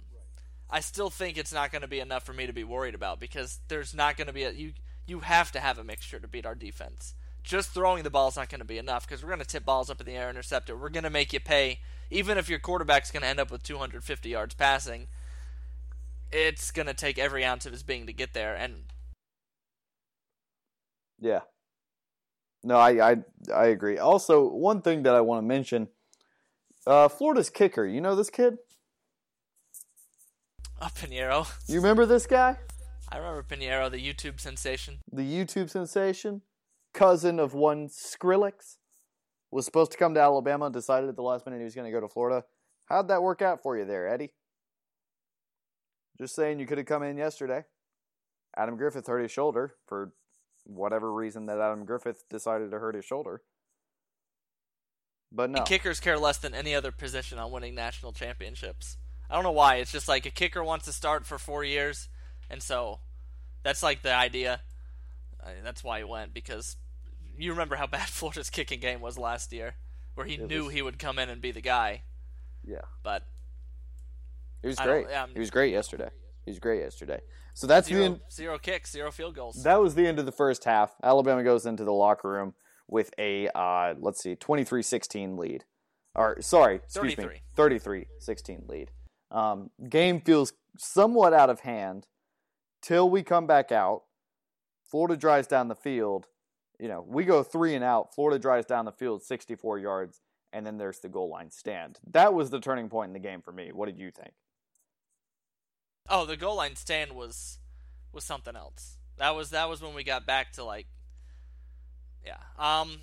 [0.71, 3.21] I still think it's not going to be enough for me to be worried about
[3.21, 4.73] because there's not going to be a you
[5.07, 7.15] you have to have a mixture to beat our defense.
[7.45, 9.67] Just throwing the ball is not going to be enough because we're going to tip
[9.67, 10.79] balls up in the air, intercept it.
[10.79, 13.63] We're going to make you pay, even if your quarterback's going to end up with
[13.63, 15.09] 250 yards passing.
[16.35, 18.87] It's going to take every ounce of his being to get there, and
[21.21, 21.43] Yeah.
[22.65, 23.17] No, I, I
[23.55, 23.99] I agree.
[23.99, 25.89] Also, one thing that I want to mention,
[26.89, 27.87] uh, Florida's kicker.
[27.87, 28.59] You know this kid?
[30.83, 31.49] oh, Pineiro.
[31.69, 32.59] You remember this guy?
[33.13, 34.99] I remember Pineiro, the YouTube sensation.
[35.13, 36.43] The YouTube sensation,
[36.93, 38.79] cousin of one Skrillex,
[39.53, 40.69] was supposed to come to Alabama.
[40.69, 42.45] Decided at the last minute he was going to go to Florida.
[42.87, 44.33] How'd that work out for you there, Eddie?
[46.19, 47.65] Just saying you could have come in yesterday.
[48.57, 50.13] Adam Griffith hurt his shoulder for
[50.65, 53.43] whatever reason that Adam Griffith decided to hurt his shoulder.
[55.33, 55.59] But no.
[55.59, 58.97] And kickers care less than any other position on winning national championships.
[59.29, 59.77] I don't know why.
[59.77, 62.09] It's just like a kicker wants to start for four years,
[62.49, 63.01] and so
[63.65, 64.61] that's like the idea.
[65.45, 66.77] I that's why he went because
[67.37, 69.75] you remember how bad Florida's kicking game was last year,
[70.15, 72.03] where he It knew was- he would come in and be the guy.
[72.65, 72.83] Yeah.
[73.03, 73.25] But
[74.65, 75.07] He was great.
[75.09, 76.11] I'm- he was great yesterday.
[76.47, 77.21] He was great yesterday.
[77.53, 78.21] So that's the zero, end.
[78.31, 79.63] zero kicks, zero field goals.
[79.63, 80.95] That was the end of the first half.
[81.03, 82.55] Alabama goes into the locker room
[82.89, 85.65] with a uh, let's see, 23-16 lead.
[86.15, 88.91] Or sorry, excuse me, 33-16 lead.
[89.31, 92.07] Um, game feels somewhat out of hand
[92.81, 94.05] till we come back out.
[94.91, 96.27] Florida drives down the field.
[96.79, 98.15] You know, we go three and out.
[98.15, 100.21] Florida drives down the field 64 yards,
[100.53, 101.99] and then there's the goal line stand.
[102.11, 103.71] That was the turning point in the game for me.
[103.73, 104.33] What did you think?
[106.09, 107.59] Oh, the goal line stand was
[108.13, 108.97] was something else.
[109.17, 110.87] That was that was when we got back to like
[112.25, 112.39] yeah.
[112.59, 113.01] Um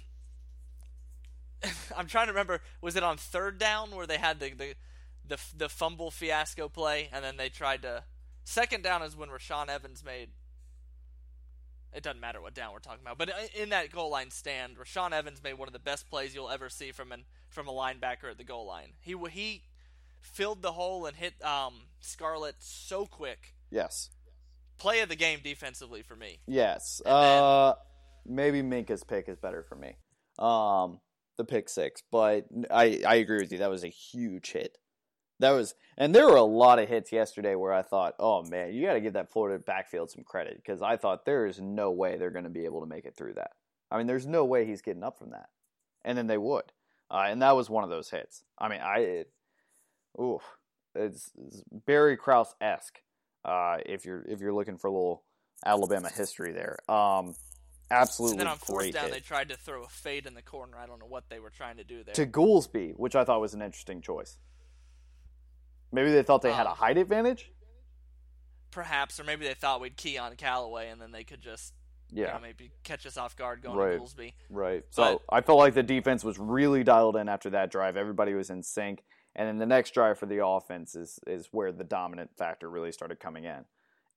[1.97, 4.75] I'm trying to remember was it on third down where they had the the
[5.27, 8.03] the, the fumble fiasco play and then they tried to
[8.43, 10.29] second down is when Rashaan Evans made
[11.93, 15.11] it doesn't matter what down we're talking about, but in that goal line stand, Rashaan
[15.11, 18.29] Evans made one of the best plays you'll ever see from an from a linebacker
[18.29, 18.93] at the goal line.
[19.01, 19.63] He he
[20.21, 23.55] filled the hole and hit um, Scarlett so quick.
[23.69, 24.09] Yes.
[24.77, 26.39] Play of the game defensively for me.
[26.47, 27.01] Yes.
[27.05, 27.73] And then- Uh,
[28.25, 29.95] maybe Minkah's pick is better for me.
[30.39, 30.99] Um,
[31.37, 33.59] the pick six, but I I agree with you.
[33.59, 34.77] That was a huge hit.
[35.39, 38.73] That was, and there were a lot of hits yesterday where I thought, oh man,
[38.73, 41.89] you got to give that Florida backfield some credit because I thought there is no
[41.89, 43.51] way they're going to be able to make it through that.
[43.89, 45.49] I mean, there's no way he's getting up from that,
[46.05, 46.71] and then they would,
[47.09, 48.43] uh, and that was one of those hits.
[48.59, 49.31] I mean, I, it,
[50.19, 50.39] ooh,
[50.95, 52.99] it's, it's Barry Krauss esque.
[53.43, 55.23] Uh, if you're if you're looking for a little
[55.65, 56.77] Alabama history there.
[56.87, 57.33] Um,
[57.89, 59.13] absolutely and then on fourth down, hit.
[59.13, 60.77] they tried to throw a fade in the corner.
[60.77, 62.13] I don't know what they were trying to do there.
[62.13, 64.37] to Goolsby, which I thought was an interesting choice.
[65.91, 67.51] Maybe they thought they had a Um, height advantage.
[68.71, 71.73] Perhaps, or maybe they thought we'd key on Callaway and then they could just
[72.13, 73.93] you Yeah, know, maybe catch us off guard going Right.
[73.93, 74.33] to Goolsby.
[74.49, 74.83] right.
[74.89, 77.95] So I felt like the defense was really dialed in after that drive.
[77.95, 79.01] Everybody was in sync,
[79.35, 82.91] and then the next drive for the offense is is where the dominant factor really
[82.91, 83.65] started coming in.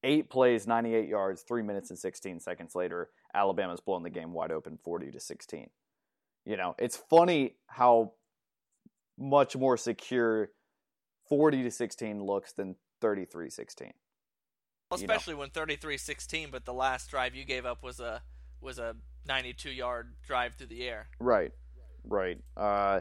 [0.03, 4.53] Eight plays, 98 yards, three minutes and 16 seconds later, Alabama's blown the game wide
[4.53, 5.71] open, 40 to 16.
[6.45, 8.13] You know, it's funny how
[9.19, 10.51] much more secure
[11.29, 13.93] 40 to 16 looks than 33 16.
[14.91, 15.15] Well, you know.
[15.15, 18.23] especially when 33-16, but the last drive you gave up was a
[18.61, 18.95] was a
[19.29, 21.09] 92-yard drive through the air.
[21.19, 21.53] Right,
[22.05, 22.39] right.
[22.57, 23.01] Uh,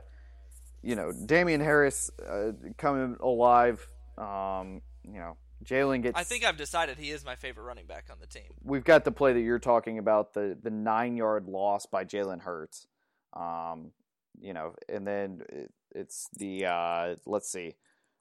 [0.83, 3.87] you know, Damien Harris uh, coming alive.
[4.17, 6.19] Um, you know, Jalen gets.
[6.19, 8.51] I think I've decided he is my favorite running back on the team.
[8.63, 12.41] we've got the play that you're talking about the the nine yard loss by Jalen
[12.41, 12.87] Hurts.
[13.33, 13.91] Um,
[14.39, 17.75] you know, and then it, it's the uh, let's see.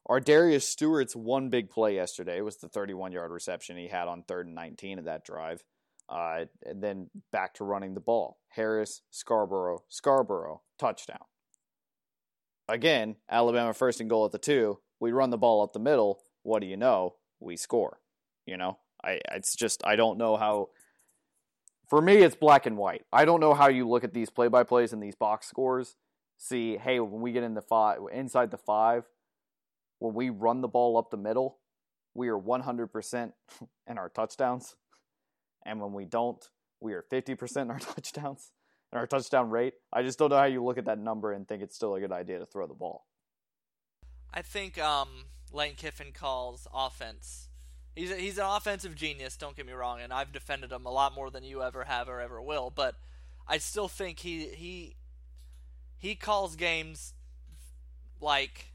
[0.09, 4.47] ArDarius Stewart's one big play yesterday was the 31 yard reception he had on third
[4.47, 5.63] and 19 of that drive.
[6.09, 8.39] Uh, and then back to running the ball.
[8.49, 11.25] Harris, Scarborough, Scarborough, touchdown.
[12.69, 14.79] Again, Alabama first and goal at the two.
[15.01, 16.21] We run the ball up the middle.
[16.43, 17.17] What do you know?
[17.41, 17.99] We score.
[18.47, 20.69] You know, I it's just I don't know how.
[21.89, 23.03] For me, it's black and white.
[23.13, 25.97] I don't know how you look at these play by plays and these box scores.
[26.39, 29.05] See, hey, when we get in the five inside the five,
[29.99, 31.59] when we run the ball up the middle,
[32.15, 33.33] we are 100%
[33.87, 34.75] in our touchdowns.
[35.65, 36.43] And when we don't,
[36.81, 38.51] we are 50% in our touchdowns
[38.93, 39.75] and our touchdown rate.
[39.93, 42.01] I just don't know how you look at that number and think it's still a
[42.01, 43.07] good idea to throw the ball.
[44.33, 45.09] I think um,
[45.53, 47.49] Lane Kiffin calls offense.
[47.95, 49.37] He's a, he's an offensive genius.
[49.37, 52.09] Don't get me wrong, and I've defended him a lot more than you ever have
[52.09, 52.71] or ever will.
[52.71, 52.95] But
[53.47, 54.97] I still think he he
[55.99, 57.13] he calls games
[58.21, 58.73] like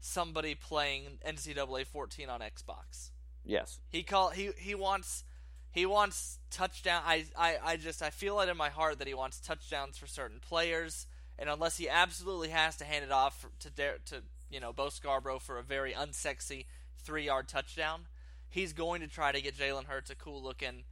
[0.00, 3.10] somebody playing NCAA 14 on Xbox.
[3.44, 3.78] Yes.
[3.88, 5.22] He call he he wants
[5.70, 7.02] he wants touchdown.
[7.04, 10.06] I, I I just I feel it in my heart that he wants touchdowns for
[10.06, 11.06] certain players,
[11.38, 15.38] and unless he absolutely has to hand it off to to you know Bo Scarborough
[15.38, 16.66] for a very unsexy
[16.98, 18.06] three yard touchdown,
[18.50, 20.84] he's going to try to get Jalen Hurts a cool looking,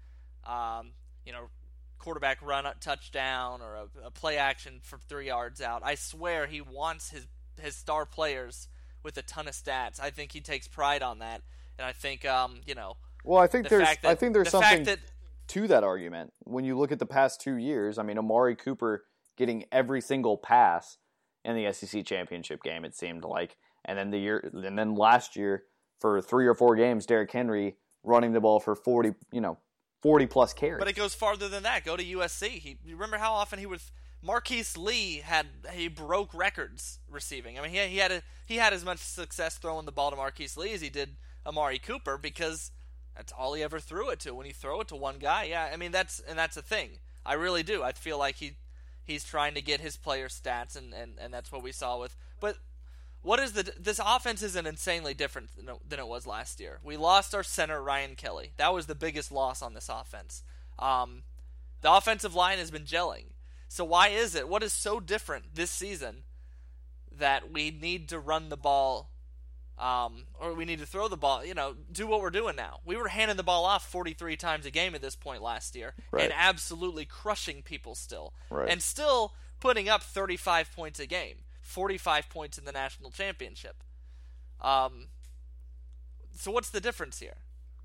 [0.45, 0.93] um,
[1.25, 1.49] you know,
[1.99, 5.83] quarterback run up touchdown or a, a play action for three yards out.
[5.85, 7.27] I swear he wants his
[7.61, 8.69] his star players
[9.03, 10.01] with a ton of stats.
[10.01, 11.41] I think he takes pride on that,
[11.79, 14.51] and I think um, you know Well, I think the there's that I think there's
[14.51, 15.01] the something that
[15.49, 16.33] to that argument.
[16.45, 19.05] When you look at the past two years, I mean, Amari Cooper
[19.37, 20.99] getting every single pass
[21.45, 25.37] in the SEC championship game, it seemed like And then the year, and then last
[25.37, 25.65] year
[26.01, 29.59] for three or four games, Derrick Henry running the ball for forty, you know,
[30.03, 30.79] forty plus carries.
[30.79, 31.85] But it goes farther than that.
[31.85, 32.49] Go to USC.
[32.49, 33.91] He remember how often he was
[34.23, 37.59] Marquise Lee had he broke records receiving.
[37.59, 40.17] I mean, he he had a, he had as much success throwing the ball to
[40.17, 42.73] Marquise Lee as he did Amari Cooper because
[43.17, 44.35] that's all he ever threw it to.
[44.35, 46.99] When he throw it to one guy, yeah, I mean that's and that's a thing.
[47.25, 47.83] I really do.
[47.83, 48.57] I feel like he
[49.05, 52.15] he's trying to get his player stats, and, and, and that's what we saw with.
[52.41, 52.59] But
[53.23, 56.79] what is the this offense isn't insanely different than, it was last year.
[56.85, 58.53] We lost our center Ryan Kelly.
[58.57, 60.43] That was the biggest loss on this offense.
[60.79, 61.23] Um,
[61.81, 63.27] the offensive line has been gelling.
[63.69, 64.49] So why is it?
[64.49, 66.23] What is so different this season
[67.11, 69.11] that we need to run the ball
[69.79, 72.81] um, or we need to throw the ball, you know, do what we're doing now.
[72.85, 75.95] We were handing the ball off 43 times a game at this point last year
[76.11, 76.25] Right.
[76.25, 78.33] and absolutely crushing people still.
[78.51, 78.69] Right.
[78.71, 83.83] And still putting up 35 points a game, 45 points in the national championship.
[84.61, 85.09] Um,
[86.35, 87.37] so what's the difference here?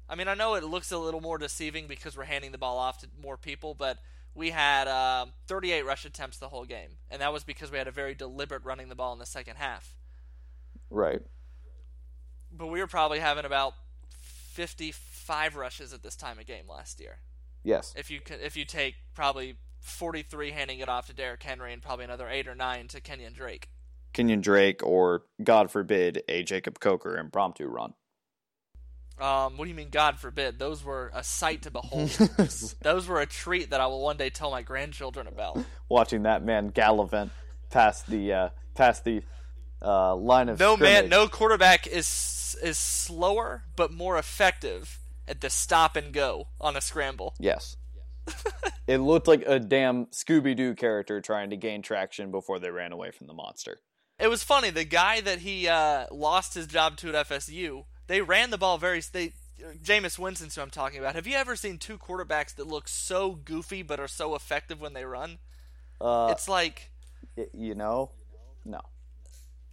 [0.07, 2.77] I mean, I know it looks a little more deceiving because we're handing the ball
[2.77, 3.97] off to more people, but
[4.33, 7.87] we had uh, 38 rush attempts the whole game, and that was because we had
[7.87, 9.95] a very deliberate running the ball in the second half
[10.89, 11.21] right.
[12.61, 13.73] But we were probably having about
[14.53, 17.17] 55 rushes at this time of game last year.
[17.63, 17.93] Yes.
[17.97, 22.05] If you if you take probably 43 handing it off to Derrick Henry and probably
[22.05, 23.69] another 8 or 9 to Kenyon Drake.
[24.13, 27.93] Kenyon Drake or God forbid a Jacob Coker impromptu run.
[29.19, 30.59] Um, what do you mean God forbid?
[30.59, 32.09] Those were a sight to behold.
[32.81, 35.57] Those were a treat that I will one day tell my grandchildren about.
[35.89, 37.31] Watching that man gallivant
[37.71, 39.23] past the uh, past the
[39.81, 41.09] uh, line of No man, scrimmage.
[41.11, 42.05] no quarterback is
[42.55, 47.35] is slower but more effective at the stop and go on a scramble.
[47.39, 47.77] Yes.
[48.87, 52.91] it looked like a damn Scooby Doo character trying to gain traction before they ran
[52.91, 53.79] away from the monster.
[54.19, 54.69] It was funny.
[54.69, 58.77] The guy that he uh, lost his job to at FSU, they ran the ball
[58.77, 59.01] very.
[59.11, 59.33] They
[59.83, 61.15] Jameis Winston's who I'm talking about.
[61.15, 64.93] Have you ever seen two quarterbacks that look so goofy but are so effective when
[64.93, 65.39] they run?
[65.99, 66.91] Uh, it's like
[67.53, 68.11] you know,
[68.65, 68.81] no.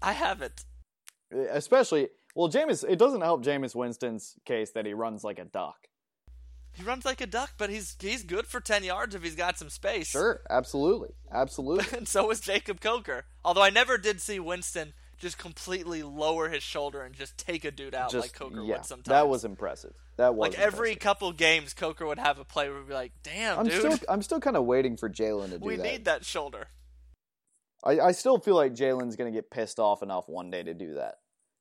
[0.01, 0.65] I haven't.
[1.31, 2.85] Especially, well, Jameis.
[2.89, 5.89] It doesn't help Jameis Winston's case that he runs like a duck.
[6.73, 9.59] He runs like a duck, but he's he's good for ten yards if he's got
[9.59, 10.09] some space.
[10.09, 11.87] Sure, absolutely, absolutely.
[11.97, 13.25] and so is Jacob Coker.
[13.45, 17.73] Although I never did see Winston just completely lower his shoulder and just take a
[17.73, 19.09] dude out Just like Coker yeah, would sometimes.
[19.09, 19.93] that was impressive.
[20.17, 21.01] That was like every impressive.
[21.01, 23.99] couple games, Coker would have a play where we'd be like, "Damn, I'm dude, still,
[24.09, 25.83] I'm still kind of waiting for Jalen to do we that.
[25.83, 26.69] need that shoulder."
[27.85, 30.75] I, I still feel like Jalen's going to get pissed off enough one day to
[30.75, 31.17] do that.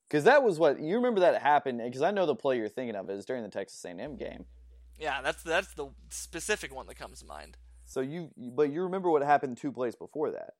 [0.10, 1.82] Because that was what you remember that happened.
[1.84, 4.46] Because I know the play you're thinking of is during the Texas A&M game.
[5.00, 7.58] Yeah, that's that's the specific one that comes to mind.
[7.86, 10.54] So you, but you remember what happened two plays before that?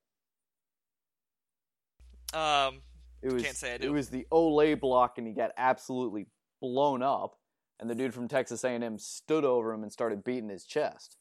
[2.38, 2.82] Um,
[3.22, 6.28] It was Can't say I it was the Olay block, and he got absolutely
[6.62, 7.38] blown up.
[7.80, 11.18] And the dude from Texas A&M stood over him and started beating his chest.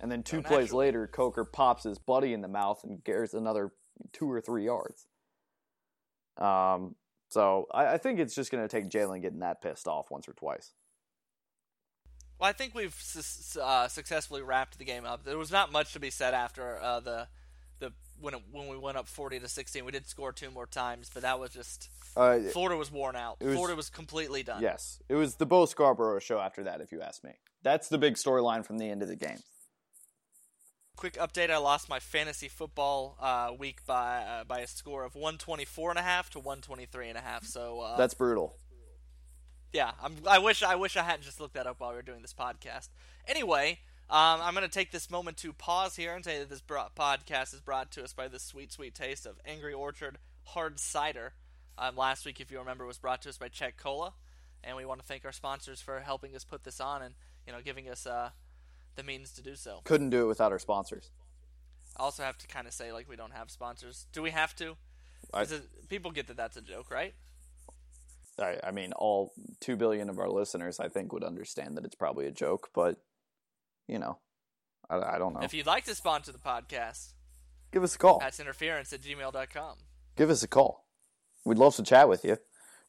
[0.00, 0.86] And then two Oh, plays naturally.
[0.86, 3.72] later, Coker pops his buddy in the mouth and gets another
[4.12, 5.06] two or three yards.
[6.38, 6.96] Um,
[7.36, 10.26] so I, I think it's just going to take Jalen getting that pissed off once
[10.28, 10.72] or twice.
[12.38, 15.24] well, I think we've su- uh, successfully wrapped the game up.
[15.24, 17.28] There was not much to be said after uh, the
[17.78, 19.84] the when it, when we went up forty to sixteen.
[19.84, 23.36] We did score two more times, but that was just Uh, Florida was worn out.
[23.42, 24.62] was- Florida was completely done.
[24.62, 27.32] yes, it was the Bo Scarborough show after that, if you ask me.
[27.62, 29.40] That's the big storyline from the end of the game.
[30.96, 35.14] Quick update: I lost my fantasy football uh, week by uh, by a score of
[35.14, 37.44] one twenty four and a half to one twenty three and a half.
[37.44, 38.56] So uh, That's brutal.
[39.72, 42.02] yeah, I'm, I wish I wish I hadn't just looked that up while we were
[42.02, 42.88] doing this podcast.
[43.28, 43.78] Anyway,
[44.08, 47.52] um, I'm going to take this moment to pause here and say that this podcast
[47.52, 51.34] is brought to us by the sweet, sweet taste of Angry Orchard Hard Cider.
[51.76, 54.14] Um, last week, if you remember, was brought to us by Czech Cola,
[54.64, 57.14] and we want to thank our sponsors for helping us put this on and
[57.46, 58.30] you know giving us uh,
[58.96, 59.80] the means to do so.
[59.84, 61.10] Couldn't do it without our sponsors.
[61.96, 64.06] I also have to kind of say like we don't have sponsors.
[64.12, 64.76] Do we have to?
[65.32, 67.14] I- it- people get that that's a joke, right?
[68.38, 71.94] I, I mean, all two billion of our listeners, I think, would understand that it's
[71.94, 72.96] probably a joke, but
[73.88, 74.18] you know,
[74.90, 75.40] I, I don't know.
[75.40, 77.12] If you'd like to sponsor the podcast,
[77.72, 78.18] Give us a call.
[78.18, 79.76] that's interference at gmail.com.
[80.16, 80.84] Give us a call.
[81.44, 82.36] We'd love to chat with you.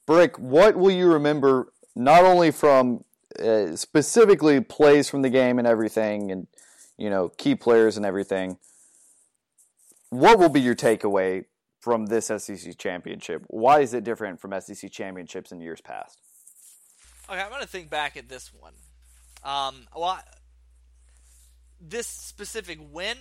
[0.05, 3.03] Brick, what will you remember not only from
[3.39, 6.47] uh, specifically plays from the game and everything, and
[6.97, 8.57] you know, key players and everything?
[10.09, 11.45] What will be your takeaway
[11.79, 13.43] from this SEC championship?
[13.47, 16.19] Why is it different from SEC championships in years past?
[17.29, 18.73] Okay, I'm to think back at this one.
[19.43, 20.23] Um, well, I-
[21.79, 23.17] this specific win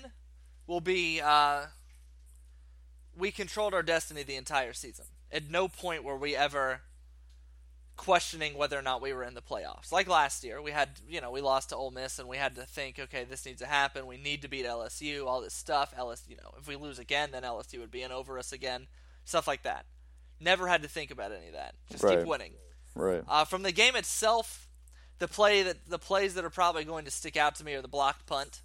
[0.66, 1.66] will be uh,
[3.16, 5.06] we controlled our destiny the entire season.
[5.30, 6.82] At no point were we ever
[7.96, 9.90] questioning whether or not we were in the playoffs.
[9.90, 12.54] Like last year, we had, you know, we lost to Ole Miss and we had
[12.56, 14.06] to think, okay, this needs to happen.
[14.06, 15.94] We need to beat LSU, all this stuff.
[15.98, 18.86] LSU, you know, if we lose again, then LSU would be in over us again.
[19.24, 19.86] Stuff like that.
[20.40, 21.74] Never had to think about any of that.
[21.90, 22.18] Just Right.
[22.18, 22.52] keep winning.
[22.94, 23.24] Right.
[23.26, 24.68] Uh, from the game itself,
[25.18, 27.82] the play that the plays that are probably going to stick out to me are
[27.82, 28.60] the blocked punt,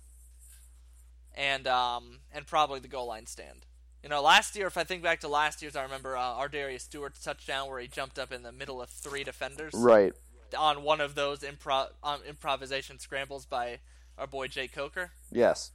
[1.33, 3.65] and um, and probably the goal line stand.
[4.03, 6.81] You know, last year, if I think back to last year's, I remember uh, ArDarius
[6.81, 10.13] Stewart's touchdown where he jumped up in the middle of three defenders Right.
[10.57, 13.79] on one of those impro- um, improvisation scrambles by
[14.17, 15.11] our boy Jay Coker.
[15.31, 15.71] Yes.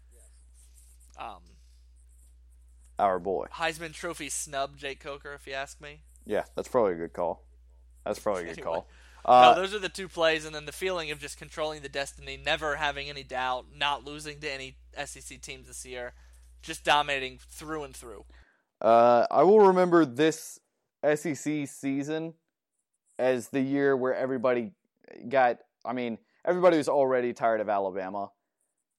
[1.18, 1.41] Um,
[2.99, 3.47] Our boy.
[3.55, 6.01] Heisman Trophy snub Jake Coker, if you ask me.
[6.24, 7.45] Yeah, that's probably a good call.
[8.05, 8.64] That's probably a good Anyway.
[8.64, 8.89] call.
[9.24, 11.89] Uh, no, those are the two plays, and then the feeling of just controlling the
[11.89, 16.12] destiny, never having any doubt, not losing to any SEC teams this year,
[16.67, 18.25] just dominating through and through.
[18.81, 20.61] Uh, I will remember this
[21.03, 22.35] SEC season
[23.19, 24.73] as the year where everybody
[25.29, 25.59] got.
[25.85, 28.31] I mean, everybody was already tired of Alabama.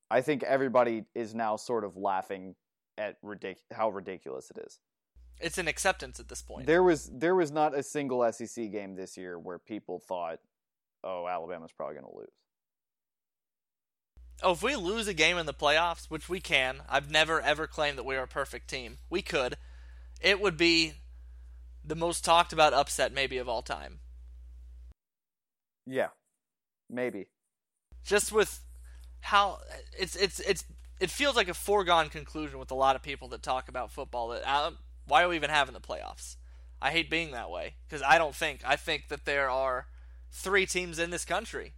[0.10, 2.56] I think everybody is now sort of laughing
[2.98, 4.80] at ridic- how ridiculous it is.
[5.40, 6.66] It's an acceptance at this point.
[6.66, 10.40] There was there was not a single SEC game this year where people thought,
[11.04, 12.32] "Oh, Alabama's probably going to lose."
[14.44, 17.66] Oh, if we lose a game in the playoffs, which we can, I've never ever
[17.66, 18.98] claimed that we are a perfect team.
[19.10, 19.58] We could.
[20.22, 20.94] It would be
[21.84, 24.00] the most talked about upset maybe of all time.
[25.86, 26.10] Yeah,
[26.90, 27.28] maybe.
[28.04, 28.62] Just with
[29.22, 29.60] how
[29.98, 30.66] it's it's it's
[31.00, 34.30] it feels like a foregone conclusion with a lot of people that talk about football
[34.30, 34.72] that uh,
[35.08, 36.36] why are we even having the playoffs?
[36.82, 39.88] I hate being that way because I don't think I think that there are
[40.30, 41.74] three teams in this country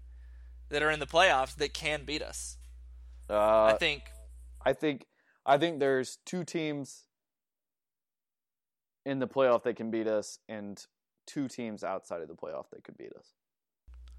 [0.70, 2.58] that are in the playoffs that can beat us.
[3.30, 4.04] Uh, I think
[4.66, 5.06] I think
[5.46, 7.06] I think there's two teams
[9.06, 10.86] in the playoff that can beat us, and
[11.26, 13.34] two teams outside of the playoff that could beat us.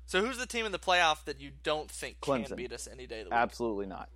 [0.07, 3.07] So who's the team in the playoff that you don't think can beat us any
[3.07, 3.39] day of the week?
[3.39, 4.09] Absolutely not.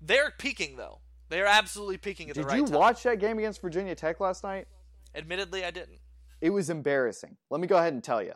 [0.00, 0.98] They're peaking though.
[1.28, 2.64] They're absolutely peaking at Did the right time.
[2.64, 4.66] Did you watch that game against Virginia Tech last night?
[5.14, 5.98] Admittedly, I didn't.
[6.40, 7.36] It was embarrassing.
[7.50, 8.32] Let me go ahead and tell you.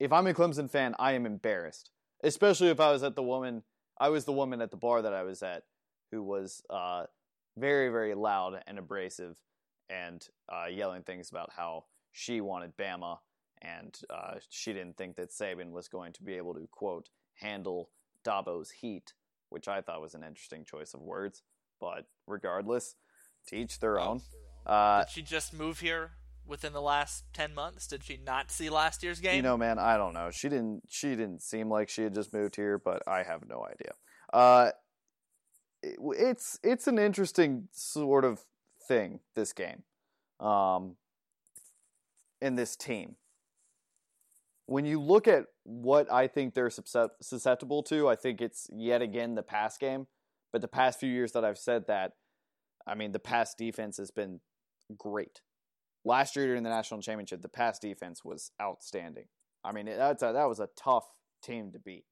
[0.00, 1.90] If I'm a Clemson fan, I am embarrassed.
[2.22, 3.62] Especially if I was at the woman,
[4.00, 5.64] I was the woman at the bar that I was at
[6.10, 7.04] who was uh,
[7.56, 9.36] very, very loud and abrasive
[9.90, 13.18] and uh, yelling things about how she wanted Bama
[13.60, 17.90] and uh, she didn't think that Saban was going to be able to, quote, handle
[18.24, 19.14] Dabo's heat,
[19.48, 21.42] which I thought was an interesting choice of words.
[21.80, 22.94] But regardless,
[23.48, 24.20] to each their own.
[24.66, 26.12] Uh, Did she just move here
[26.48, 27.86] within the last ten months?
[27.86, 29.36] Did she not see last year's game?
[29.36, 30.30] You know, man, I don't know.
[30.30, 30.82] She didn't.
[30.88, 33.92] She didn't seem like she had just moved here, but I have no idea.
[34.32, 34.70] Uh,
[35.82, 38.44] it- it's it's an interesting sort of
[38.86, 39.20] thing.
[39.34, 39.84] This game,
[40.40, 40.96] um,
[42.40, 43.16] and this team.
[44.66, 49.34] When you look at what I think they're susceptible to, I think it's yet again
[49.34, 50.06] the pass game.
[50.52, 52.12] But the past few years that I've said that,
[52.86, 54.40] I mean, the pass defense has been
[54.96, 55.40] great
[56.04, 59.26] last year during the national championship, the pass defense was outstanding.
[59.64, 61.06] I mean, that's a, that was a tough
[61.42, 62.04] team to beat.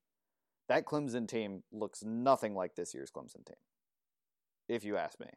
[0.69, 3.57] That Clemson team looks nothing like this year's Clemson team,
[4.69, 5.29] if you ask me.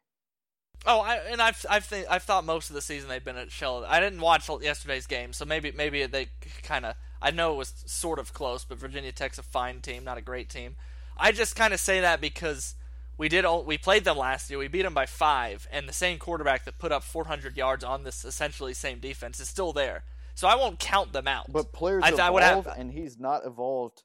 [0.86, 3.50] Oh, I, and I've I've th- I've thought most of the season they've been at
[3.50, 3.84] shell.
[3.86, 6.28] I didn't watch yesterday's game, so maybe maybe they
[6.62, 6.94] kind of.
[7.20, 10.22] I know it was sort of close, but Virginia Tech's a fine team, not a
[10.22, 10.76] great team.
[11.18, 12.76] I just kind of say that because
[13.20, 14.58] we did o- we played them last year.
[14.58, 18.02] We beat them by five, and the same quarterback that put up 400 yards on
[18.02, 20.04] this essentially same defense is still there.
[20.34, 21.52] So I won't count them out.
[21.52, 24.04] But players I- evolve, I have- and he's not evolved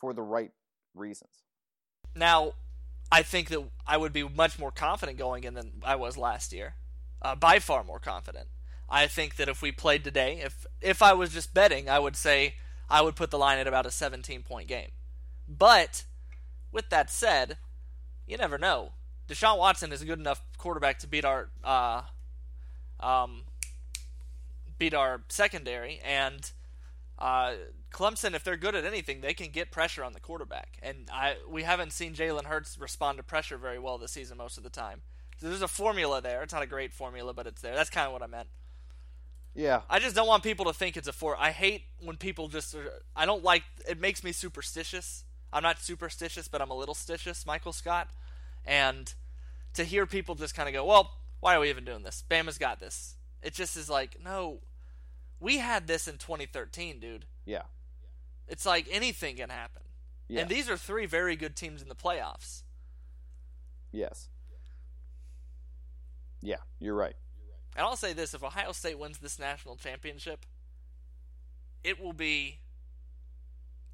[0.00, 0.50] for the right
[0.94, 1.30] reasons.
[2.16, 2.54] Now,
[3.12, 6.52] I think that I would be much more confident going in than I was last
[6.52, 6.74] year.
[7.22, 8.48] Uh, by far more confident.
[8.88, 12.16] I think that if we played today, if if I was just betting, I would
[12.16, 12.56] say
[12.88, 14.90] I would put the line at about a 17 point game.
[15.46, 16.04] But
[16.72, 17.58] with that said,
[18.30, 18.92] you never know.
[19.28, 22.02] Deshaun Watson is a good enough quarterback to beat our uh,
[23.00, 23.42] um,
[24.78, 26.52] beat our secondary, and
[27.18, 27.52] uh,
[27.92, 30.78] Clemson, if they're good at anything, they can get pressure on the quarterback.
[30.82, 34.56] And I we haven't seen Jalen Hurts respond to pressure very well this season most
[34.56, 35.02] of the time.
[35.38, 36.42] So there's a formula there.
[36.42, 37.74] It's not a great formula, but it's there.
[37.74, 38.48] That's kind of what I meant.
[39.54, 41.36] Yeah, I just don't want people to think it's a for.
[41.38, 42.74] I hate when people just.
[42.74, 43.64] Are, I don't like.
[43.88, 45.24] It makes me superstitious.
[45.52, 48.08] I'm not superstitious, but I'm a little stitious, Michael Scott.
[48.64, 49.12] And
[49.74, 52.22] to hear people just kind of go, "Well, why are we even doing this?
[52.30, 54.60] Bama's got this." It just is like, no,
[55.40, 57.24] we had this in 2013, dude.
[57.46, 57.62] yeah,
[58.46, 59.82] It's like anything can happen.
[60.28, 60.42] yeah.
[60.42, 62.62] And these are three very good teams in the playoffs.
[63.92, 64.28] yes.
[66.42, 67.16] Yeah, you're right.
[67.76, 70.44] And I'll say this: if Ohio State wins this national championship,
[71.84, 72.60] it will be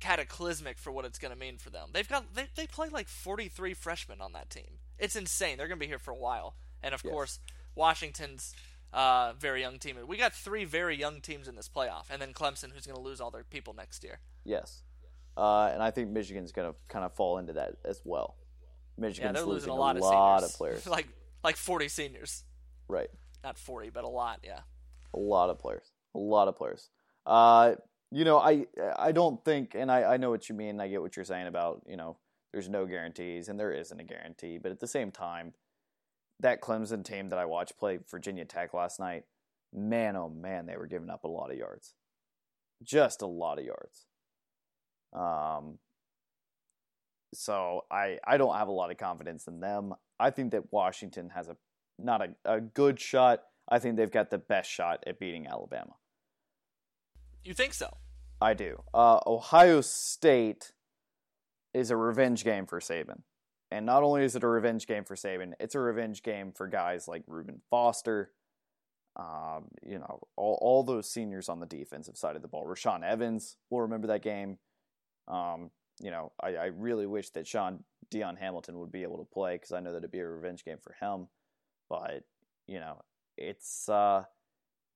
[0.00, 1.88] cataclysmic for what it's going to mean for them.
[1.92, 4.78] They've got they they play like 43 freshmen on that team.
[4.98, 5.58] It's insane.
[5.58, 6.54] They're going to be here for a while.
[6.82, 7.10] And of Yes.
[7.12, 7.40] course,
[7.74, 8.54] Washington's
[8.92, 9.96] uh, very young team.
[10.06, 13.02] We got three very young teams in this playoff, and then Clemson, who's going to
[13.02, 14.20] lose all their people next year.
[14.44, 14.82] Yes.
[15.36, 18.36] Uh, and I think Michigan's going to kind of fall into that as well.
[18.62, 20.52] Yeah, Michigan's they're losing losing a lot, of lot seniors.
[20.52, 20.86] of players.
[20.96, 21.08] like
[21.44, 22.44] like 40 seniors.
[22.88, 23.08] right.
[23.44, 24.40] Not 40, but a lot.
[24.42, 24.60] Yeah.
[25.14, 25.92] A lot of players.
[26.14, 26.88] A lot of players.
[27.26, 27.74] Uh,
[28.16, 28.64] you know, I
[28.96, 30.80] I don't think, and I, I know what you mean.
[30.80, 32.16] I get what you're saying about you know,
[32.50, 34.56] there's no guarantees, and there isn't a guarantee.
[34.56, 35.52] But at the same time,
[36.40, 39.24] that Clemson team that I watched play Virginia Tech last night,
[39.70, 41.92] man, oh man, they were giving up a lot of yards,
[42.82, 44.06] just a lot of yards.
[45.12, 45.78] Um.
[47.34, 49.92] So I I don't have a lot of confidence in them.
[50.18, 51.56] I think that Washington has a
[51.98, 53.42] not a, a good shot.
[53.68, 55.96] I think they've got the best shot at beating Alabama.
[57.44, 57.98] You think so?
[58.40, 58.82] I do.
[58.92, 60.72] Uh, Ohio State
[61.72, 63.22] is a revenge game for Saban.
[63.70, 66.68] And not only is it a revenge game for Saban, it's a revenge game for
[66.68, 68.30] guys like Reuben Foster,
[69.16, 72.66] um, you know, all, all those seniors on the defensive side of the ball.
[72.66, 74.58] Rashaan Evans will remember that game.
[75.26, 75.70] Um,
[76.00, 79.56] you know, I, I really wish that Shaun Dion Hamilton would be able to play
[79.56, 81.28] because I know that it'd be a revenge game for him.
[81.88, 82.24] But,
[82.66, 83.02] you know,
[83.36, 84.24] it's uh,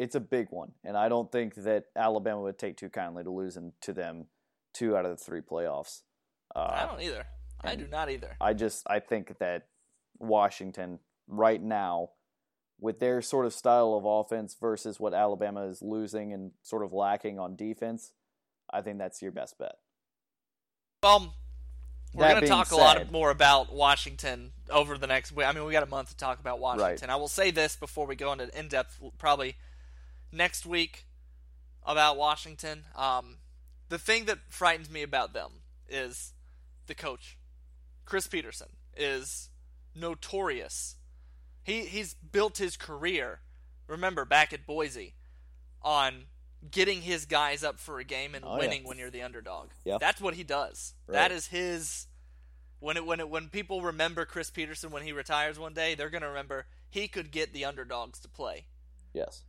[0.01, 3.30] it's a big one, and I don't think that Alabama would take too kindly to
[3.30, 4.28] losing to them
[4.72, 6.01] two out of the three playoffs.
[6.57, 7.26] Uh, I don't either.
[7.61, 8.34] I do not either.
[8.40, 9.66] I just I think that
[10.18, 12.12] Washington right now,
[12.80, 16.94] with their sort of style of offense versus what Alabama is losing and sort of
[16.94, 18.14] lacking on defense,
[18.72, 19.74] I think that's your best bet.
[21.03, 21.34] Well,
[22.14, 25.46] we're going to talk a lot more about Washington over the next week.
[25.46, 27.09] I mean, we got a month to talk about Washington.
[27.09, 27.14] Right.
[27.14, 29.57] I will say this before we go into in depth, probably
[30.32, 31.06] next week
[31.84, 32.84] about Washington.
[32.96, 33.36] Um,
[33.88, 35.50] the thing that frightens me about them
[35.88, 36.32] is
[36.86, 37.36] the coach,
[38.04, 39.50] Chris Petersen, is
[39.94, 40.96] notorious.
[41.62, 43.40] He he's built his career.
[43.86, 45.14] Remember back at Boise,
[45.82, 46.24] on
[46.70, 48.58] getting his guys up for a game and Oh, yeah.
[48.58, 49.70] winning when you're the underdog.
[49.84, 49.98] Yeah.
[49.98, 50.94] That's what he does.
[51.06, 51.14] Right.
[51.14, 52.06] That is his.
[52.78, 56.08] When it when it when people remember Chris Petersen when he retires one day, they're
[56.10, 58.66] gonna remember he could get the underdogs to play.
[59.12, 59.42] Yes.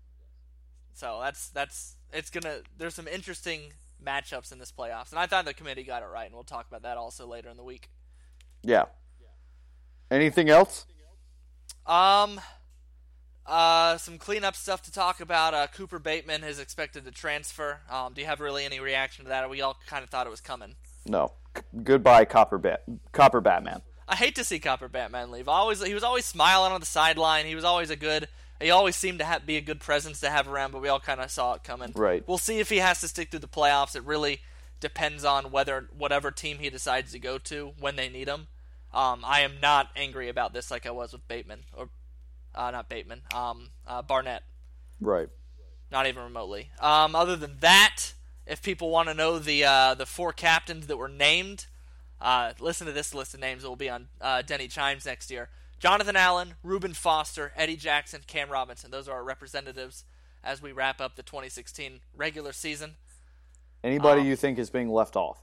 [0.93, 2.59] So that's that's it's gonna.
[2.77, 3.73] There's some interesting
[4.03, 6.67] matchups in this playoffs, and I thought the committee got it right, and we'll talk
[6.67, 7.89] about that also later in the week.
[8.63, 8.85] Yeah.
[10.09, 10.85] Anything else?
[11.85, 12.41] Um,
[13.45, 15.53] uh, some cleanup stuff to talk about.
[15.53, 17.79] Uh, Cooper Bateman is expected to transfer.
[17.89, 19.49] Um, do you have really any reaction to that?
[19.49, 20.75] We all kind of thought it was coming.
[21.07, 21.31] No.
[21.55, 22.83] C- goodbye, Copper Bat-
[23.13, 23.81] Copper Batman.
[24.07, 25.47] I hate to see Copper Batman leave.
[25.47, 27.45] Always he was always smiling on the sideline.
[27.45, 28.27] He was always a good.
[28.61, 30.99] He always seemed to have, be a good presence to have around, but we all
[30.99, 31.91] kind of saw it coming.
[31.95, 32.23] Right.
[32.27, 33.95] We'll see if he has to stick through the playoffs.
[33.95, 34.41] It really
[34.79, 38.47] depends on whether whatever team he decides to go to when they need him.
[38.93, 41.89] Um, I am not angry about this like I was with Bateman or
[42.53, 43.21] uh, not Bateman.
[43.33, 44.43] Um, uh, Barnett.
[44.99, 45.29] Right.
[45.91, 46.69] Not even remotely.
[46.79, 48.13] Um, other than that,
[48.45, 51.67] if people want to know the uh, the four captains that were named,
[52.19, 55.31] uh, listen to this list of names that will be on uh, Denny Chimes next
[55.31, 55.49] year.
[55.81, 58.91] Jonathan Allen, Reuben Foster, Eddie Jackson, Cam Robinson.
[58.91, 60.05] Those are our representatives
[60.43, 62.97] as we wrap up the 2016 regular season.
[63.83, 65.41] Anybody Um, you think is being left off?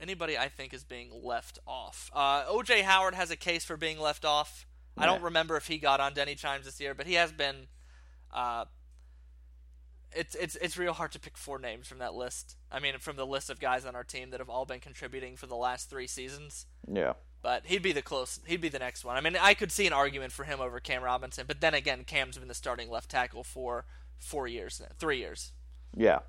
[0.00, 2.10] Anybody I think is being left off.
[2.12, 4.66] Uh, OJ Howard has a case for being left off.
[4.96, 7.68] I don't remember if he got on Denny Chimes this year, but he has been.
[8.32, 8.64] Uh,
[10.12, 12.56] it's it's it's real hard to pick four names from that list.
[12.70, 15.36] I mean, from the list of guys on our team that have all been contributing
[15.36, 16.66] for the last three seasons.
[16.92, 17.14] Yeah.
[17.44, 18.40] But he'd be the close.
[18.46, 19.18] He'd be the next one.
[19.18, 22.04] I mean, I could see an argument for him over Cam Robinson, but then again,
[22.04, 23.84] Cam's been the starting left tackle for
[24.16, 25.52] four years, three years.
[25.94, 26.20] Yeah.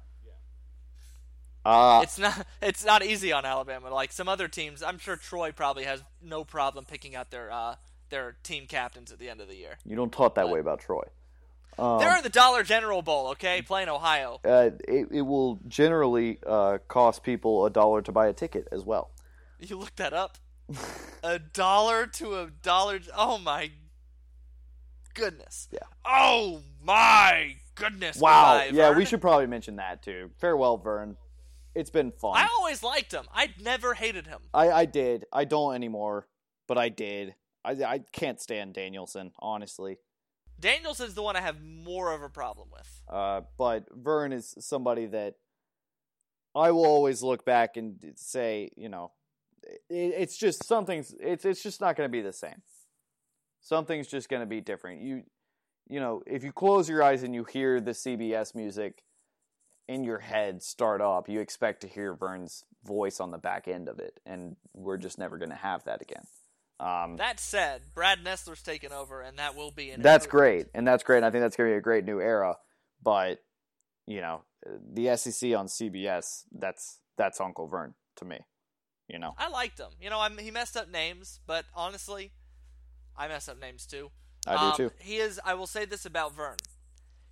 [1.64, 3.90] Uh, it's not it's not easy on Alabama.
[3.94, 7.76] Like some other teams, I'm sure Troy probably has no problem picking out their uh,
[8.10, 9.78] their team captains at the end of the year.
[9.86, 11.04] you don't talk that but- way about Troy.
[11.80, 14.40] Um, They're in the Dollar General Bowl, okay, playing Ohio.
[14.46, 18.84] uh, it, it will generally uh, cost people a dollar to buy a ticket as
[18.86, 19.12] well.
[19.60, 20.38] You looked that up.
[21.24, 23.00] A dollar to a dollar.
[23.16, 23.72] Oh my
[25.14, 25.68] goodness.
[25.72, 25.80] Yeah.
[26.06, 28.18] Oh my goodness.
[28.18, 28.60] Wow.
[28.60, 28.98] Goodbye, yeah, Vern.
[28.98, 30.32] we should probably mention that too.
[30.40, 31.18] Farewell, Vern.
[31.74, 32.38] It's been fun.
[32.38, 33.26] I always liked him.
[33.34, 34.40] I never hated him.
[34.54, 35.26] I, I did.
[35.34, 36.28] I don't anymore,
[36.68, 37.36] but I did.
[37.66, 39.98] I, I can't stand Danielson, honestly.
[40.58, 43.02] Danielson's the one I have more of a problem with.
[43.10, 45.36] Uh, but Vern is somebody that
[46.56, 49.12] I will always look back and say, you know,
[49.66, 51.14] it, it's just something's.
[51.20, 52.62] It's it's just not going to be the same.
[53.62, 55.02] Something's just going to be different.
[55.02, 55.24] You
[55.88, 59.04] you know, if you close your eyes and you hear the CBS music
[59.88, 63.88] in your head start up, you expect to hear Vern's voice on the back end
[63.88, 66.24] of it, and we're just never going to have that again.
[66.80, 70.02] Um, that said, Brad Nessler's taken over, and that will be an.
[70.02, 71.18] That's great, and that's great.
[71.18, 72.58] And I think that's going to be a great new era.
[73.02, 73.40] But
[74.08, 78.40] you know, the SEC on CBS, that's that's Uncle Vern to me.
[79.08, 79.92] You know, I liked him.
[80.02, 82.32] You know, I'm, he messed up names, but honestly,
[83.16, 84.10] I mess up names too.
[84.48, 84.96] I um, do too.
[85.00, 85.40] He is.
[85.46, 86.58] I will say this about Vern: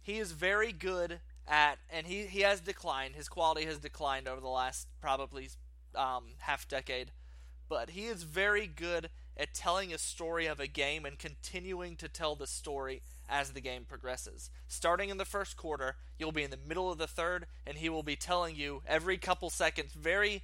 [0.02, 3.16] he is very good at, and he he has declined.
[3.16, 5.50] His quality has declined over the last probably
[5.96, 7.12] um, half decade,
[7.70, 12.08] but he is very good at telling a story of a game and continuing to
[12.08, 14.52] tell the story as the game progresses.
[14.68, 17.90] Starting in the first quarter, you'll be in the middle of the third, and he
[17.90, 20.44] will be telling you every couple seconds, very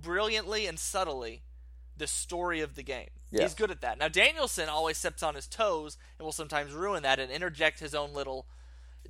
[0.00, 1.42] brilliantly and subtly,
[1.96, 3.08] the story of the game.
[3.30, 3.42] Yes.
[3.42, 3.98] He's good at that.
[3.98, 7.94] Now, Danielson always steps on his toes and will sometimes ruin that and interject his
[7.94, 8.46] own little.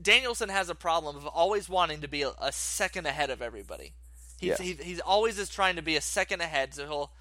[0.00, 3.94] Danielson has a problem of always wanting to be a, a second ahead of everybody.
[4.38, 4.64] He's, yeah.
[4.64, 7.12] he, he's always is trying to be a second ahead, so he'll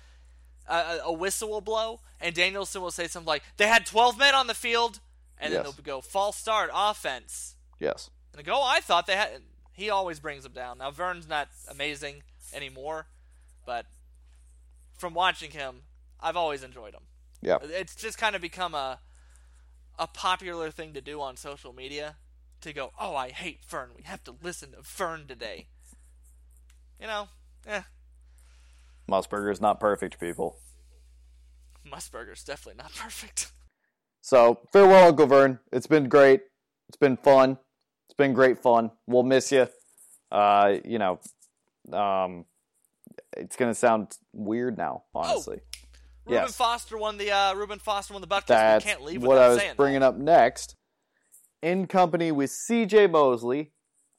[0.68, 4.34] uh, a whistle will blow, and Danielson will say something like, "They had 12 men
[4.34, 5.00] on the field,"
[5.38, 7.56] and then they'll go false start offense.
[7.80, 8.10] Yes.
[8.32, 9.42] And they go, oh, I thought they had.
[9.74, 10.78] He always brings them down.
[10.78, 13.08] Now Vern's not amazing anymore,
[13.66, 13.86] but
[14.98, 15.82] from watching him,
[16.20, 17.04] I've always enjoyed him.
[17.42, 17.58] Yeah.
[17.62, 19.00] It's just kind of become a
[19.98, 22.18] a popular thing to do on social media
[22.62, 23.92] to go, "Oh, I hate Fern.
[23.96, 25.68] We have to listen to Fern today."
[27.00, 27.28] You know,
[27.68, 27.82] eh.
[29.10, 30.58] Musburger's not perfect, people.
[31.86, 33.52] Musburger's definitely not perfect.
[34.22, 35.60] So farewell, Uncle Vern.
[35.72, 36.42] It's been great.
[36.88, 37.60] It's been fun.
[38.08, 38.92] It's been great fun.
[39.08, 39.68] We'll miss you.
[40.32, 41.20] Uh, you know,
[41.94, 42.46] um,
[43.36, 45.60] it's gonna sound weird now, honestly.
[45.62, 45.80] Oh,
[46.26, 46.58] Reuben yes.
[46.58, 48.48] Foster won the uh, Reuben Foster won the buck.
[48.48, 50.08] That's we can't leave what I was saying bringing that.
[50.08, 50.76] up next.
[51.62, 53.08] In company with C.J.
[53.08, 53.72] Mosley,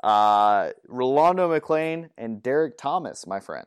[0.02, 3.66] uh, Rolando McClain, and Derrick Thomas, my friend.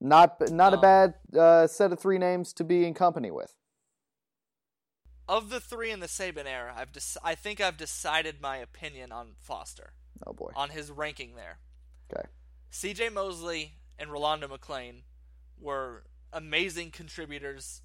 [0.00, 3.54] Not not um, a bad uh, set of three names to be in company with
[5.28, 9.12] of the three in the Saban era, I've dec- I think I've decided my opinion
[9.12, 9.94] on Foster.
[10.26, 11.58] Oh boy, on his ranking there.
[12.12, 12.28] Okay.
[12.70, 13.10] C.J.
[13.10, 15.02] Mosley and Rolando McClain
[15.60, 17.82] were amazing contributors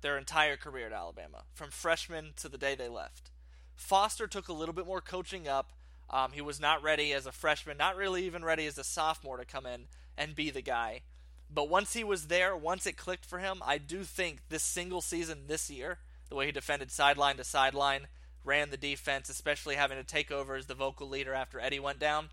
[0.00, 3.30] their entire career at Alabama, from freshman to the day they left.
[3.74, 5.72] Foster took a little bit more coaching up.
[6.10, 9.38] Um, he was not ready as a freshman, not really even ready as a sophomore
[9.38, 9.86] to come in
[10.16, 11.02] and be the guy.
[11.50, 15.00] But once he was there, once it clicked for him, I do think this single
[15.00, 18.08] season this year the way he defended sideline to sideline,
[18.44, 21.98] ran the defense, especially having to take over as the vocal leader after Eddie went
[21.98, 22.30] down.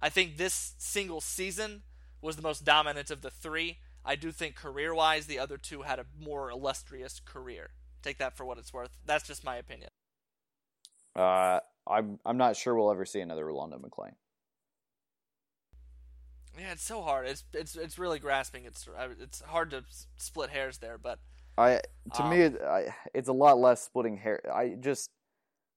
[0.00, 1.82] I think this single season
[2.24, 3.78] was the most dominant of the three.
[4.04, 7.70] I do think career wise, the other two had a more illustrious career.
[8.02, 8.90] Take that for what it's worth.
[9.06, 9.90] That's just my opinion.
[11.16, 14.14] Uh, I'm I'm not sure we'll ever see another Rolando McClain.
[16.58, 17.26] Yeah, it's so hard.
[17.26, 18.64] It's it's it's really grasping.
[18.64, 18.88] It's
[19.20, 19.84] it's hard to
[20.16, 21.18] split hairs there, but
[21.56, 21.80] I
[22.14, 24.40] to um, me, it, I, it's a lot less splitting hair.
[24.52, 25.10] I just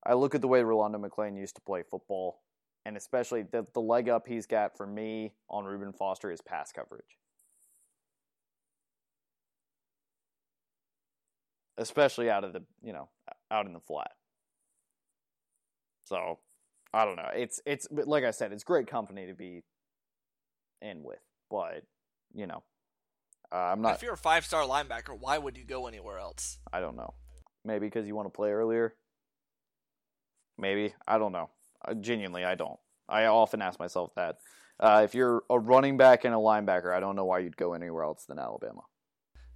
[0.05, 2.39] I look at the way Rolando McClain used to play football,
[2.87, 6.71] and especially the the leg up he's got for me on Reuben Foster is pass
[6.71, 7.17] coverage,
[11.77, 13.09] especially out of the you know
[13.51, 14.11] out in the flat.
[16.05, 16.39] So
[16.93, 17.29] I don't know.
[17.35, 19.63] It's it's like I said, it's great company to be
[20.81, 21.19] in with,
[21.51, 21.83] but
[22.33, 22.63] you know
[23.51, 23.95] uh, I'm not.
[23.95, 26.57] If you're a five star linebacker, why would you go anywhere else?
[26.71, 27.15] I don't know.
[27.65, 28.95] Maybe because you want to play earlier.
[30.57, 31.49] Maybe I don't know.
[31.85, 32.79] Uh, genuinely, I don't.
[33.09, 34.37] I often ask myself that.
[34.79, 37.73] Uh, if you're a running back and a linebacker, I don't know why you'd go
[37.73, 38.81] anywhere else than Alabama.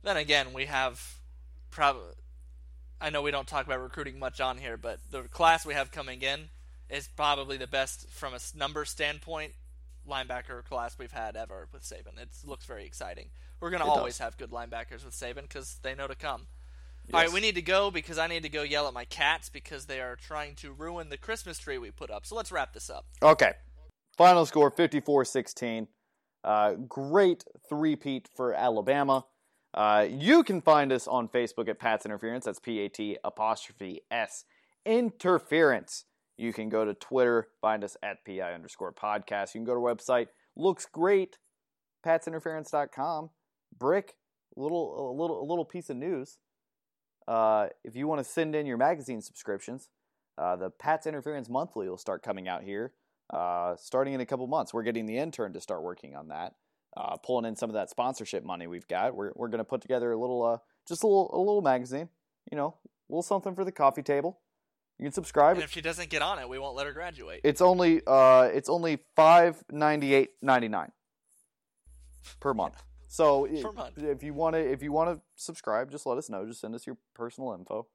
[0.03, 1.17] Then again, we have
[1.69, 2.13] probably.
[2.99, 5.91] I know we don't talk about recruiting much on here, but the class we have
[5.91, 6.49] coming in
[6.89, 9.53] is probably the best from a number standpoint
[10.07, 12.19] linebacker class we've had ever with Saban.
[12.19, 13.30] It looks very exciting.
[13.59, 14.26] We're going to always does.
[14.26, 16.47] have good linebackers with Saban because they know to come.
[17.07, 17.13] Yes.
[17.13, 19.49] All right, we need to go because I need to go yell at my cats
[19.49, 22.25] because they are trying to ruin the Christmas tree we put up.
[22.25, 23.05] So let's wrap this up.
[23.21, 23.53] Okay.
[24.17, 25.87] Final score 54 16.
[26.43, 29.25] Uh, great three-peat for Alabama.
[29.73, 32.45] Uh, you can find us on Facebook at Pat's Interference.
[32.45, 34.43] That's P A T apostrophe S
[34.85, 36.05] Interference.
[36.37, 39.53] You can go to Twitter, find us at PI underscore podcast.
[39.53, 40.27] You can go to our website.
[40.55, 41.37] Looks great.
[42.05, 43.29] Pat'sInterference.com
[43.77, 44.15] brick,
[44.55, 46.37] little a little a little piece of news.
[47.28, 49.89] Uh, if you want to send in your magazine subscriptions,
[50.38, 52.93] uh, the Pat's Interference Monthly will start coming out here,
[53.32, 54.74] uh, starting in a couple months.
[54.74, 56.55] We're getting the intern to start working on that,
[56.97, 59.15] uh, pulling in some of that sponsorship money we've got.
[59.15, 60.57] We're we're going to put together a little, uh,
[60.88, 62.09] just a little a little magazine,
[62.51, 64.39] you know, a little something for the coffee table.
[64.97, 65.55] You can subscribe.
[65.55, 67.41] And if she doesn't get on it, we won't let her graduate.
[67.43, 70.91] It's only uh, it's only five ninety eight ninety nine
[72.39, 72.84] per month.
[73.12, 76.45] So if you want to if you want to subscribe, just let us know.
[76.45, 77.88] Just send us your personal info.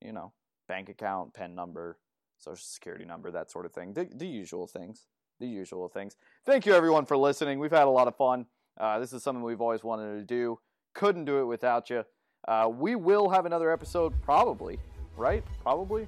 [0.00, 0.32] You know,
[0.68, 1.98] bank account, pen number,
[2.38, 3.94] social security number, that sort of thing.
[3.94, 5.06] The, the usual things.
[5.40, 6.16] The usual things.
[6.46, 7.58] Thank you everyone for listening.
[7.58, 8.46] We've had a lot of fun.
[8.78, 10.60] Uh, this is something we've always wanted to do.
[10.94, 12.04] Couldn't do it without you.
[12.46, 14.78] Uh, we will have another episode probably,
[15.16, 15.42] right?
[15.62, 16.06] Probably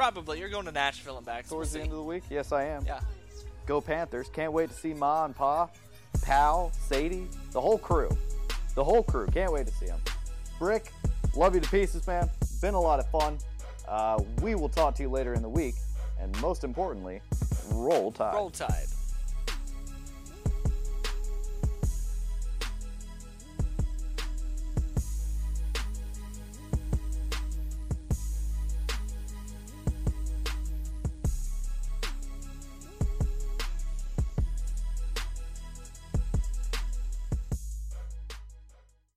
[0.00, 0.38] Probably.
[0.38, 1.44] You're going to Nashville and back.
[1.44, 2.22] So towards we'll the end of the week.
[2.30, 2.86] Yes, I am.
[2.86, 3.00] Yeah.
[3.66, 4.30] Go Panthers.
[4.32, 5.68] Can't wait to see Ma and Pa,
[6.22, 8.10] Pal, Sadie, the whole crew.
[8.74, 9.26] The whole crew.
[9.28, 10.00] Can't wait to see them.
[10.58, 10.92] Brick,
[11.34, 12.30] love you to pieces, man.
[12.60, 13.38] Been a lot of fun.
[13.88, 15.74] Uh, we will talk to you later in the week.
[16.20, 17.20] And most importantly,
[17.70, 18.34] roll tide.
[18.34, 18.86] Roll Tide.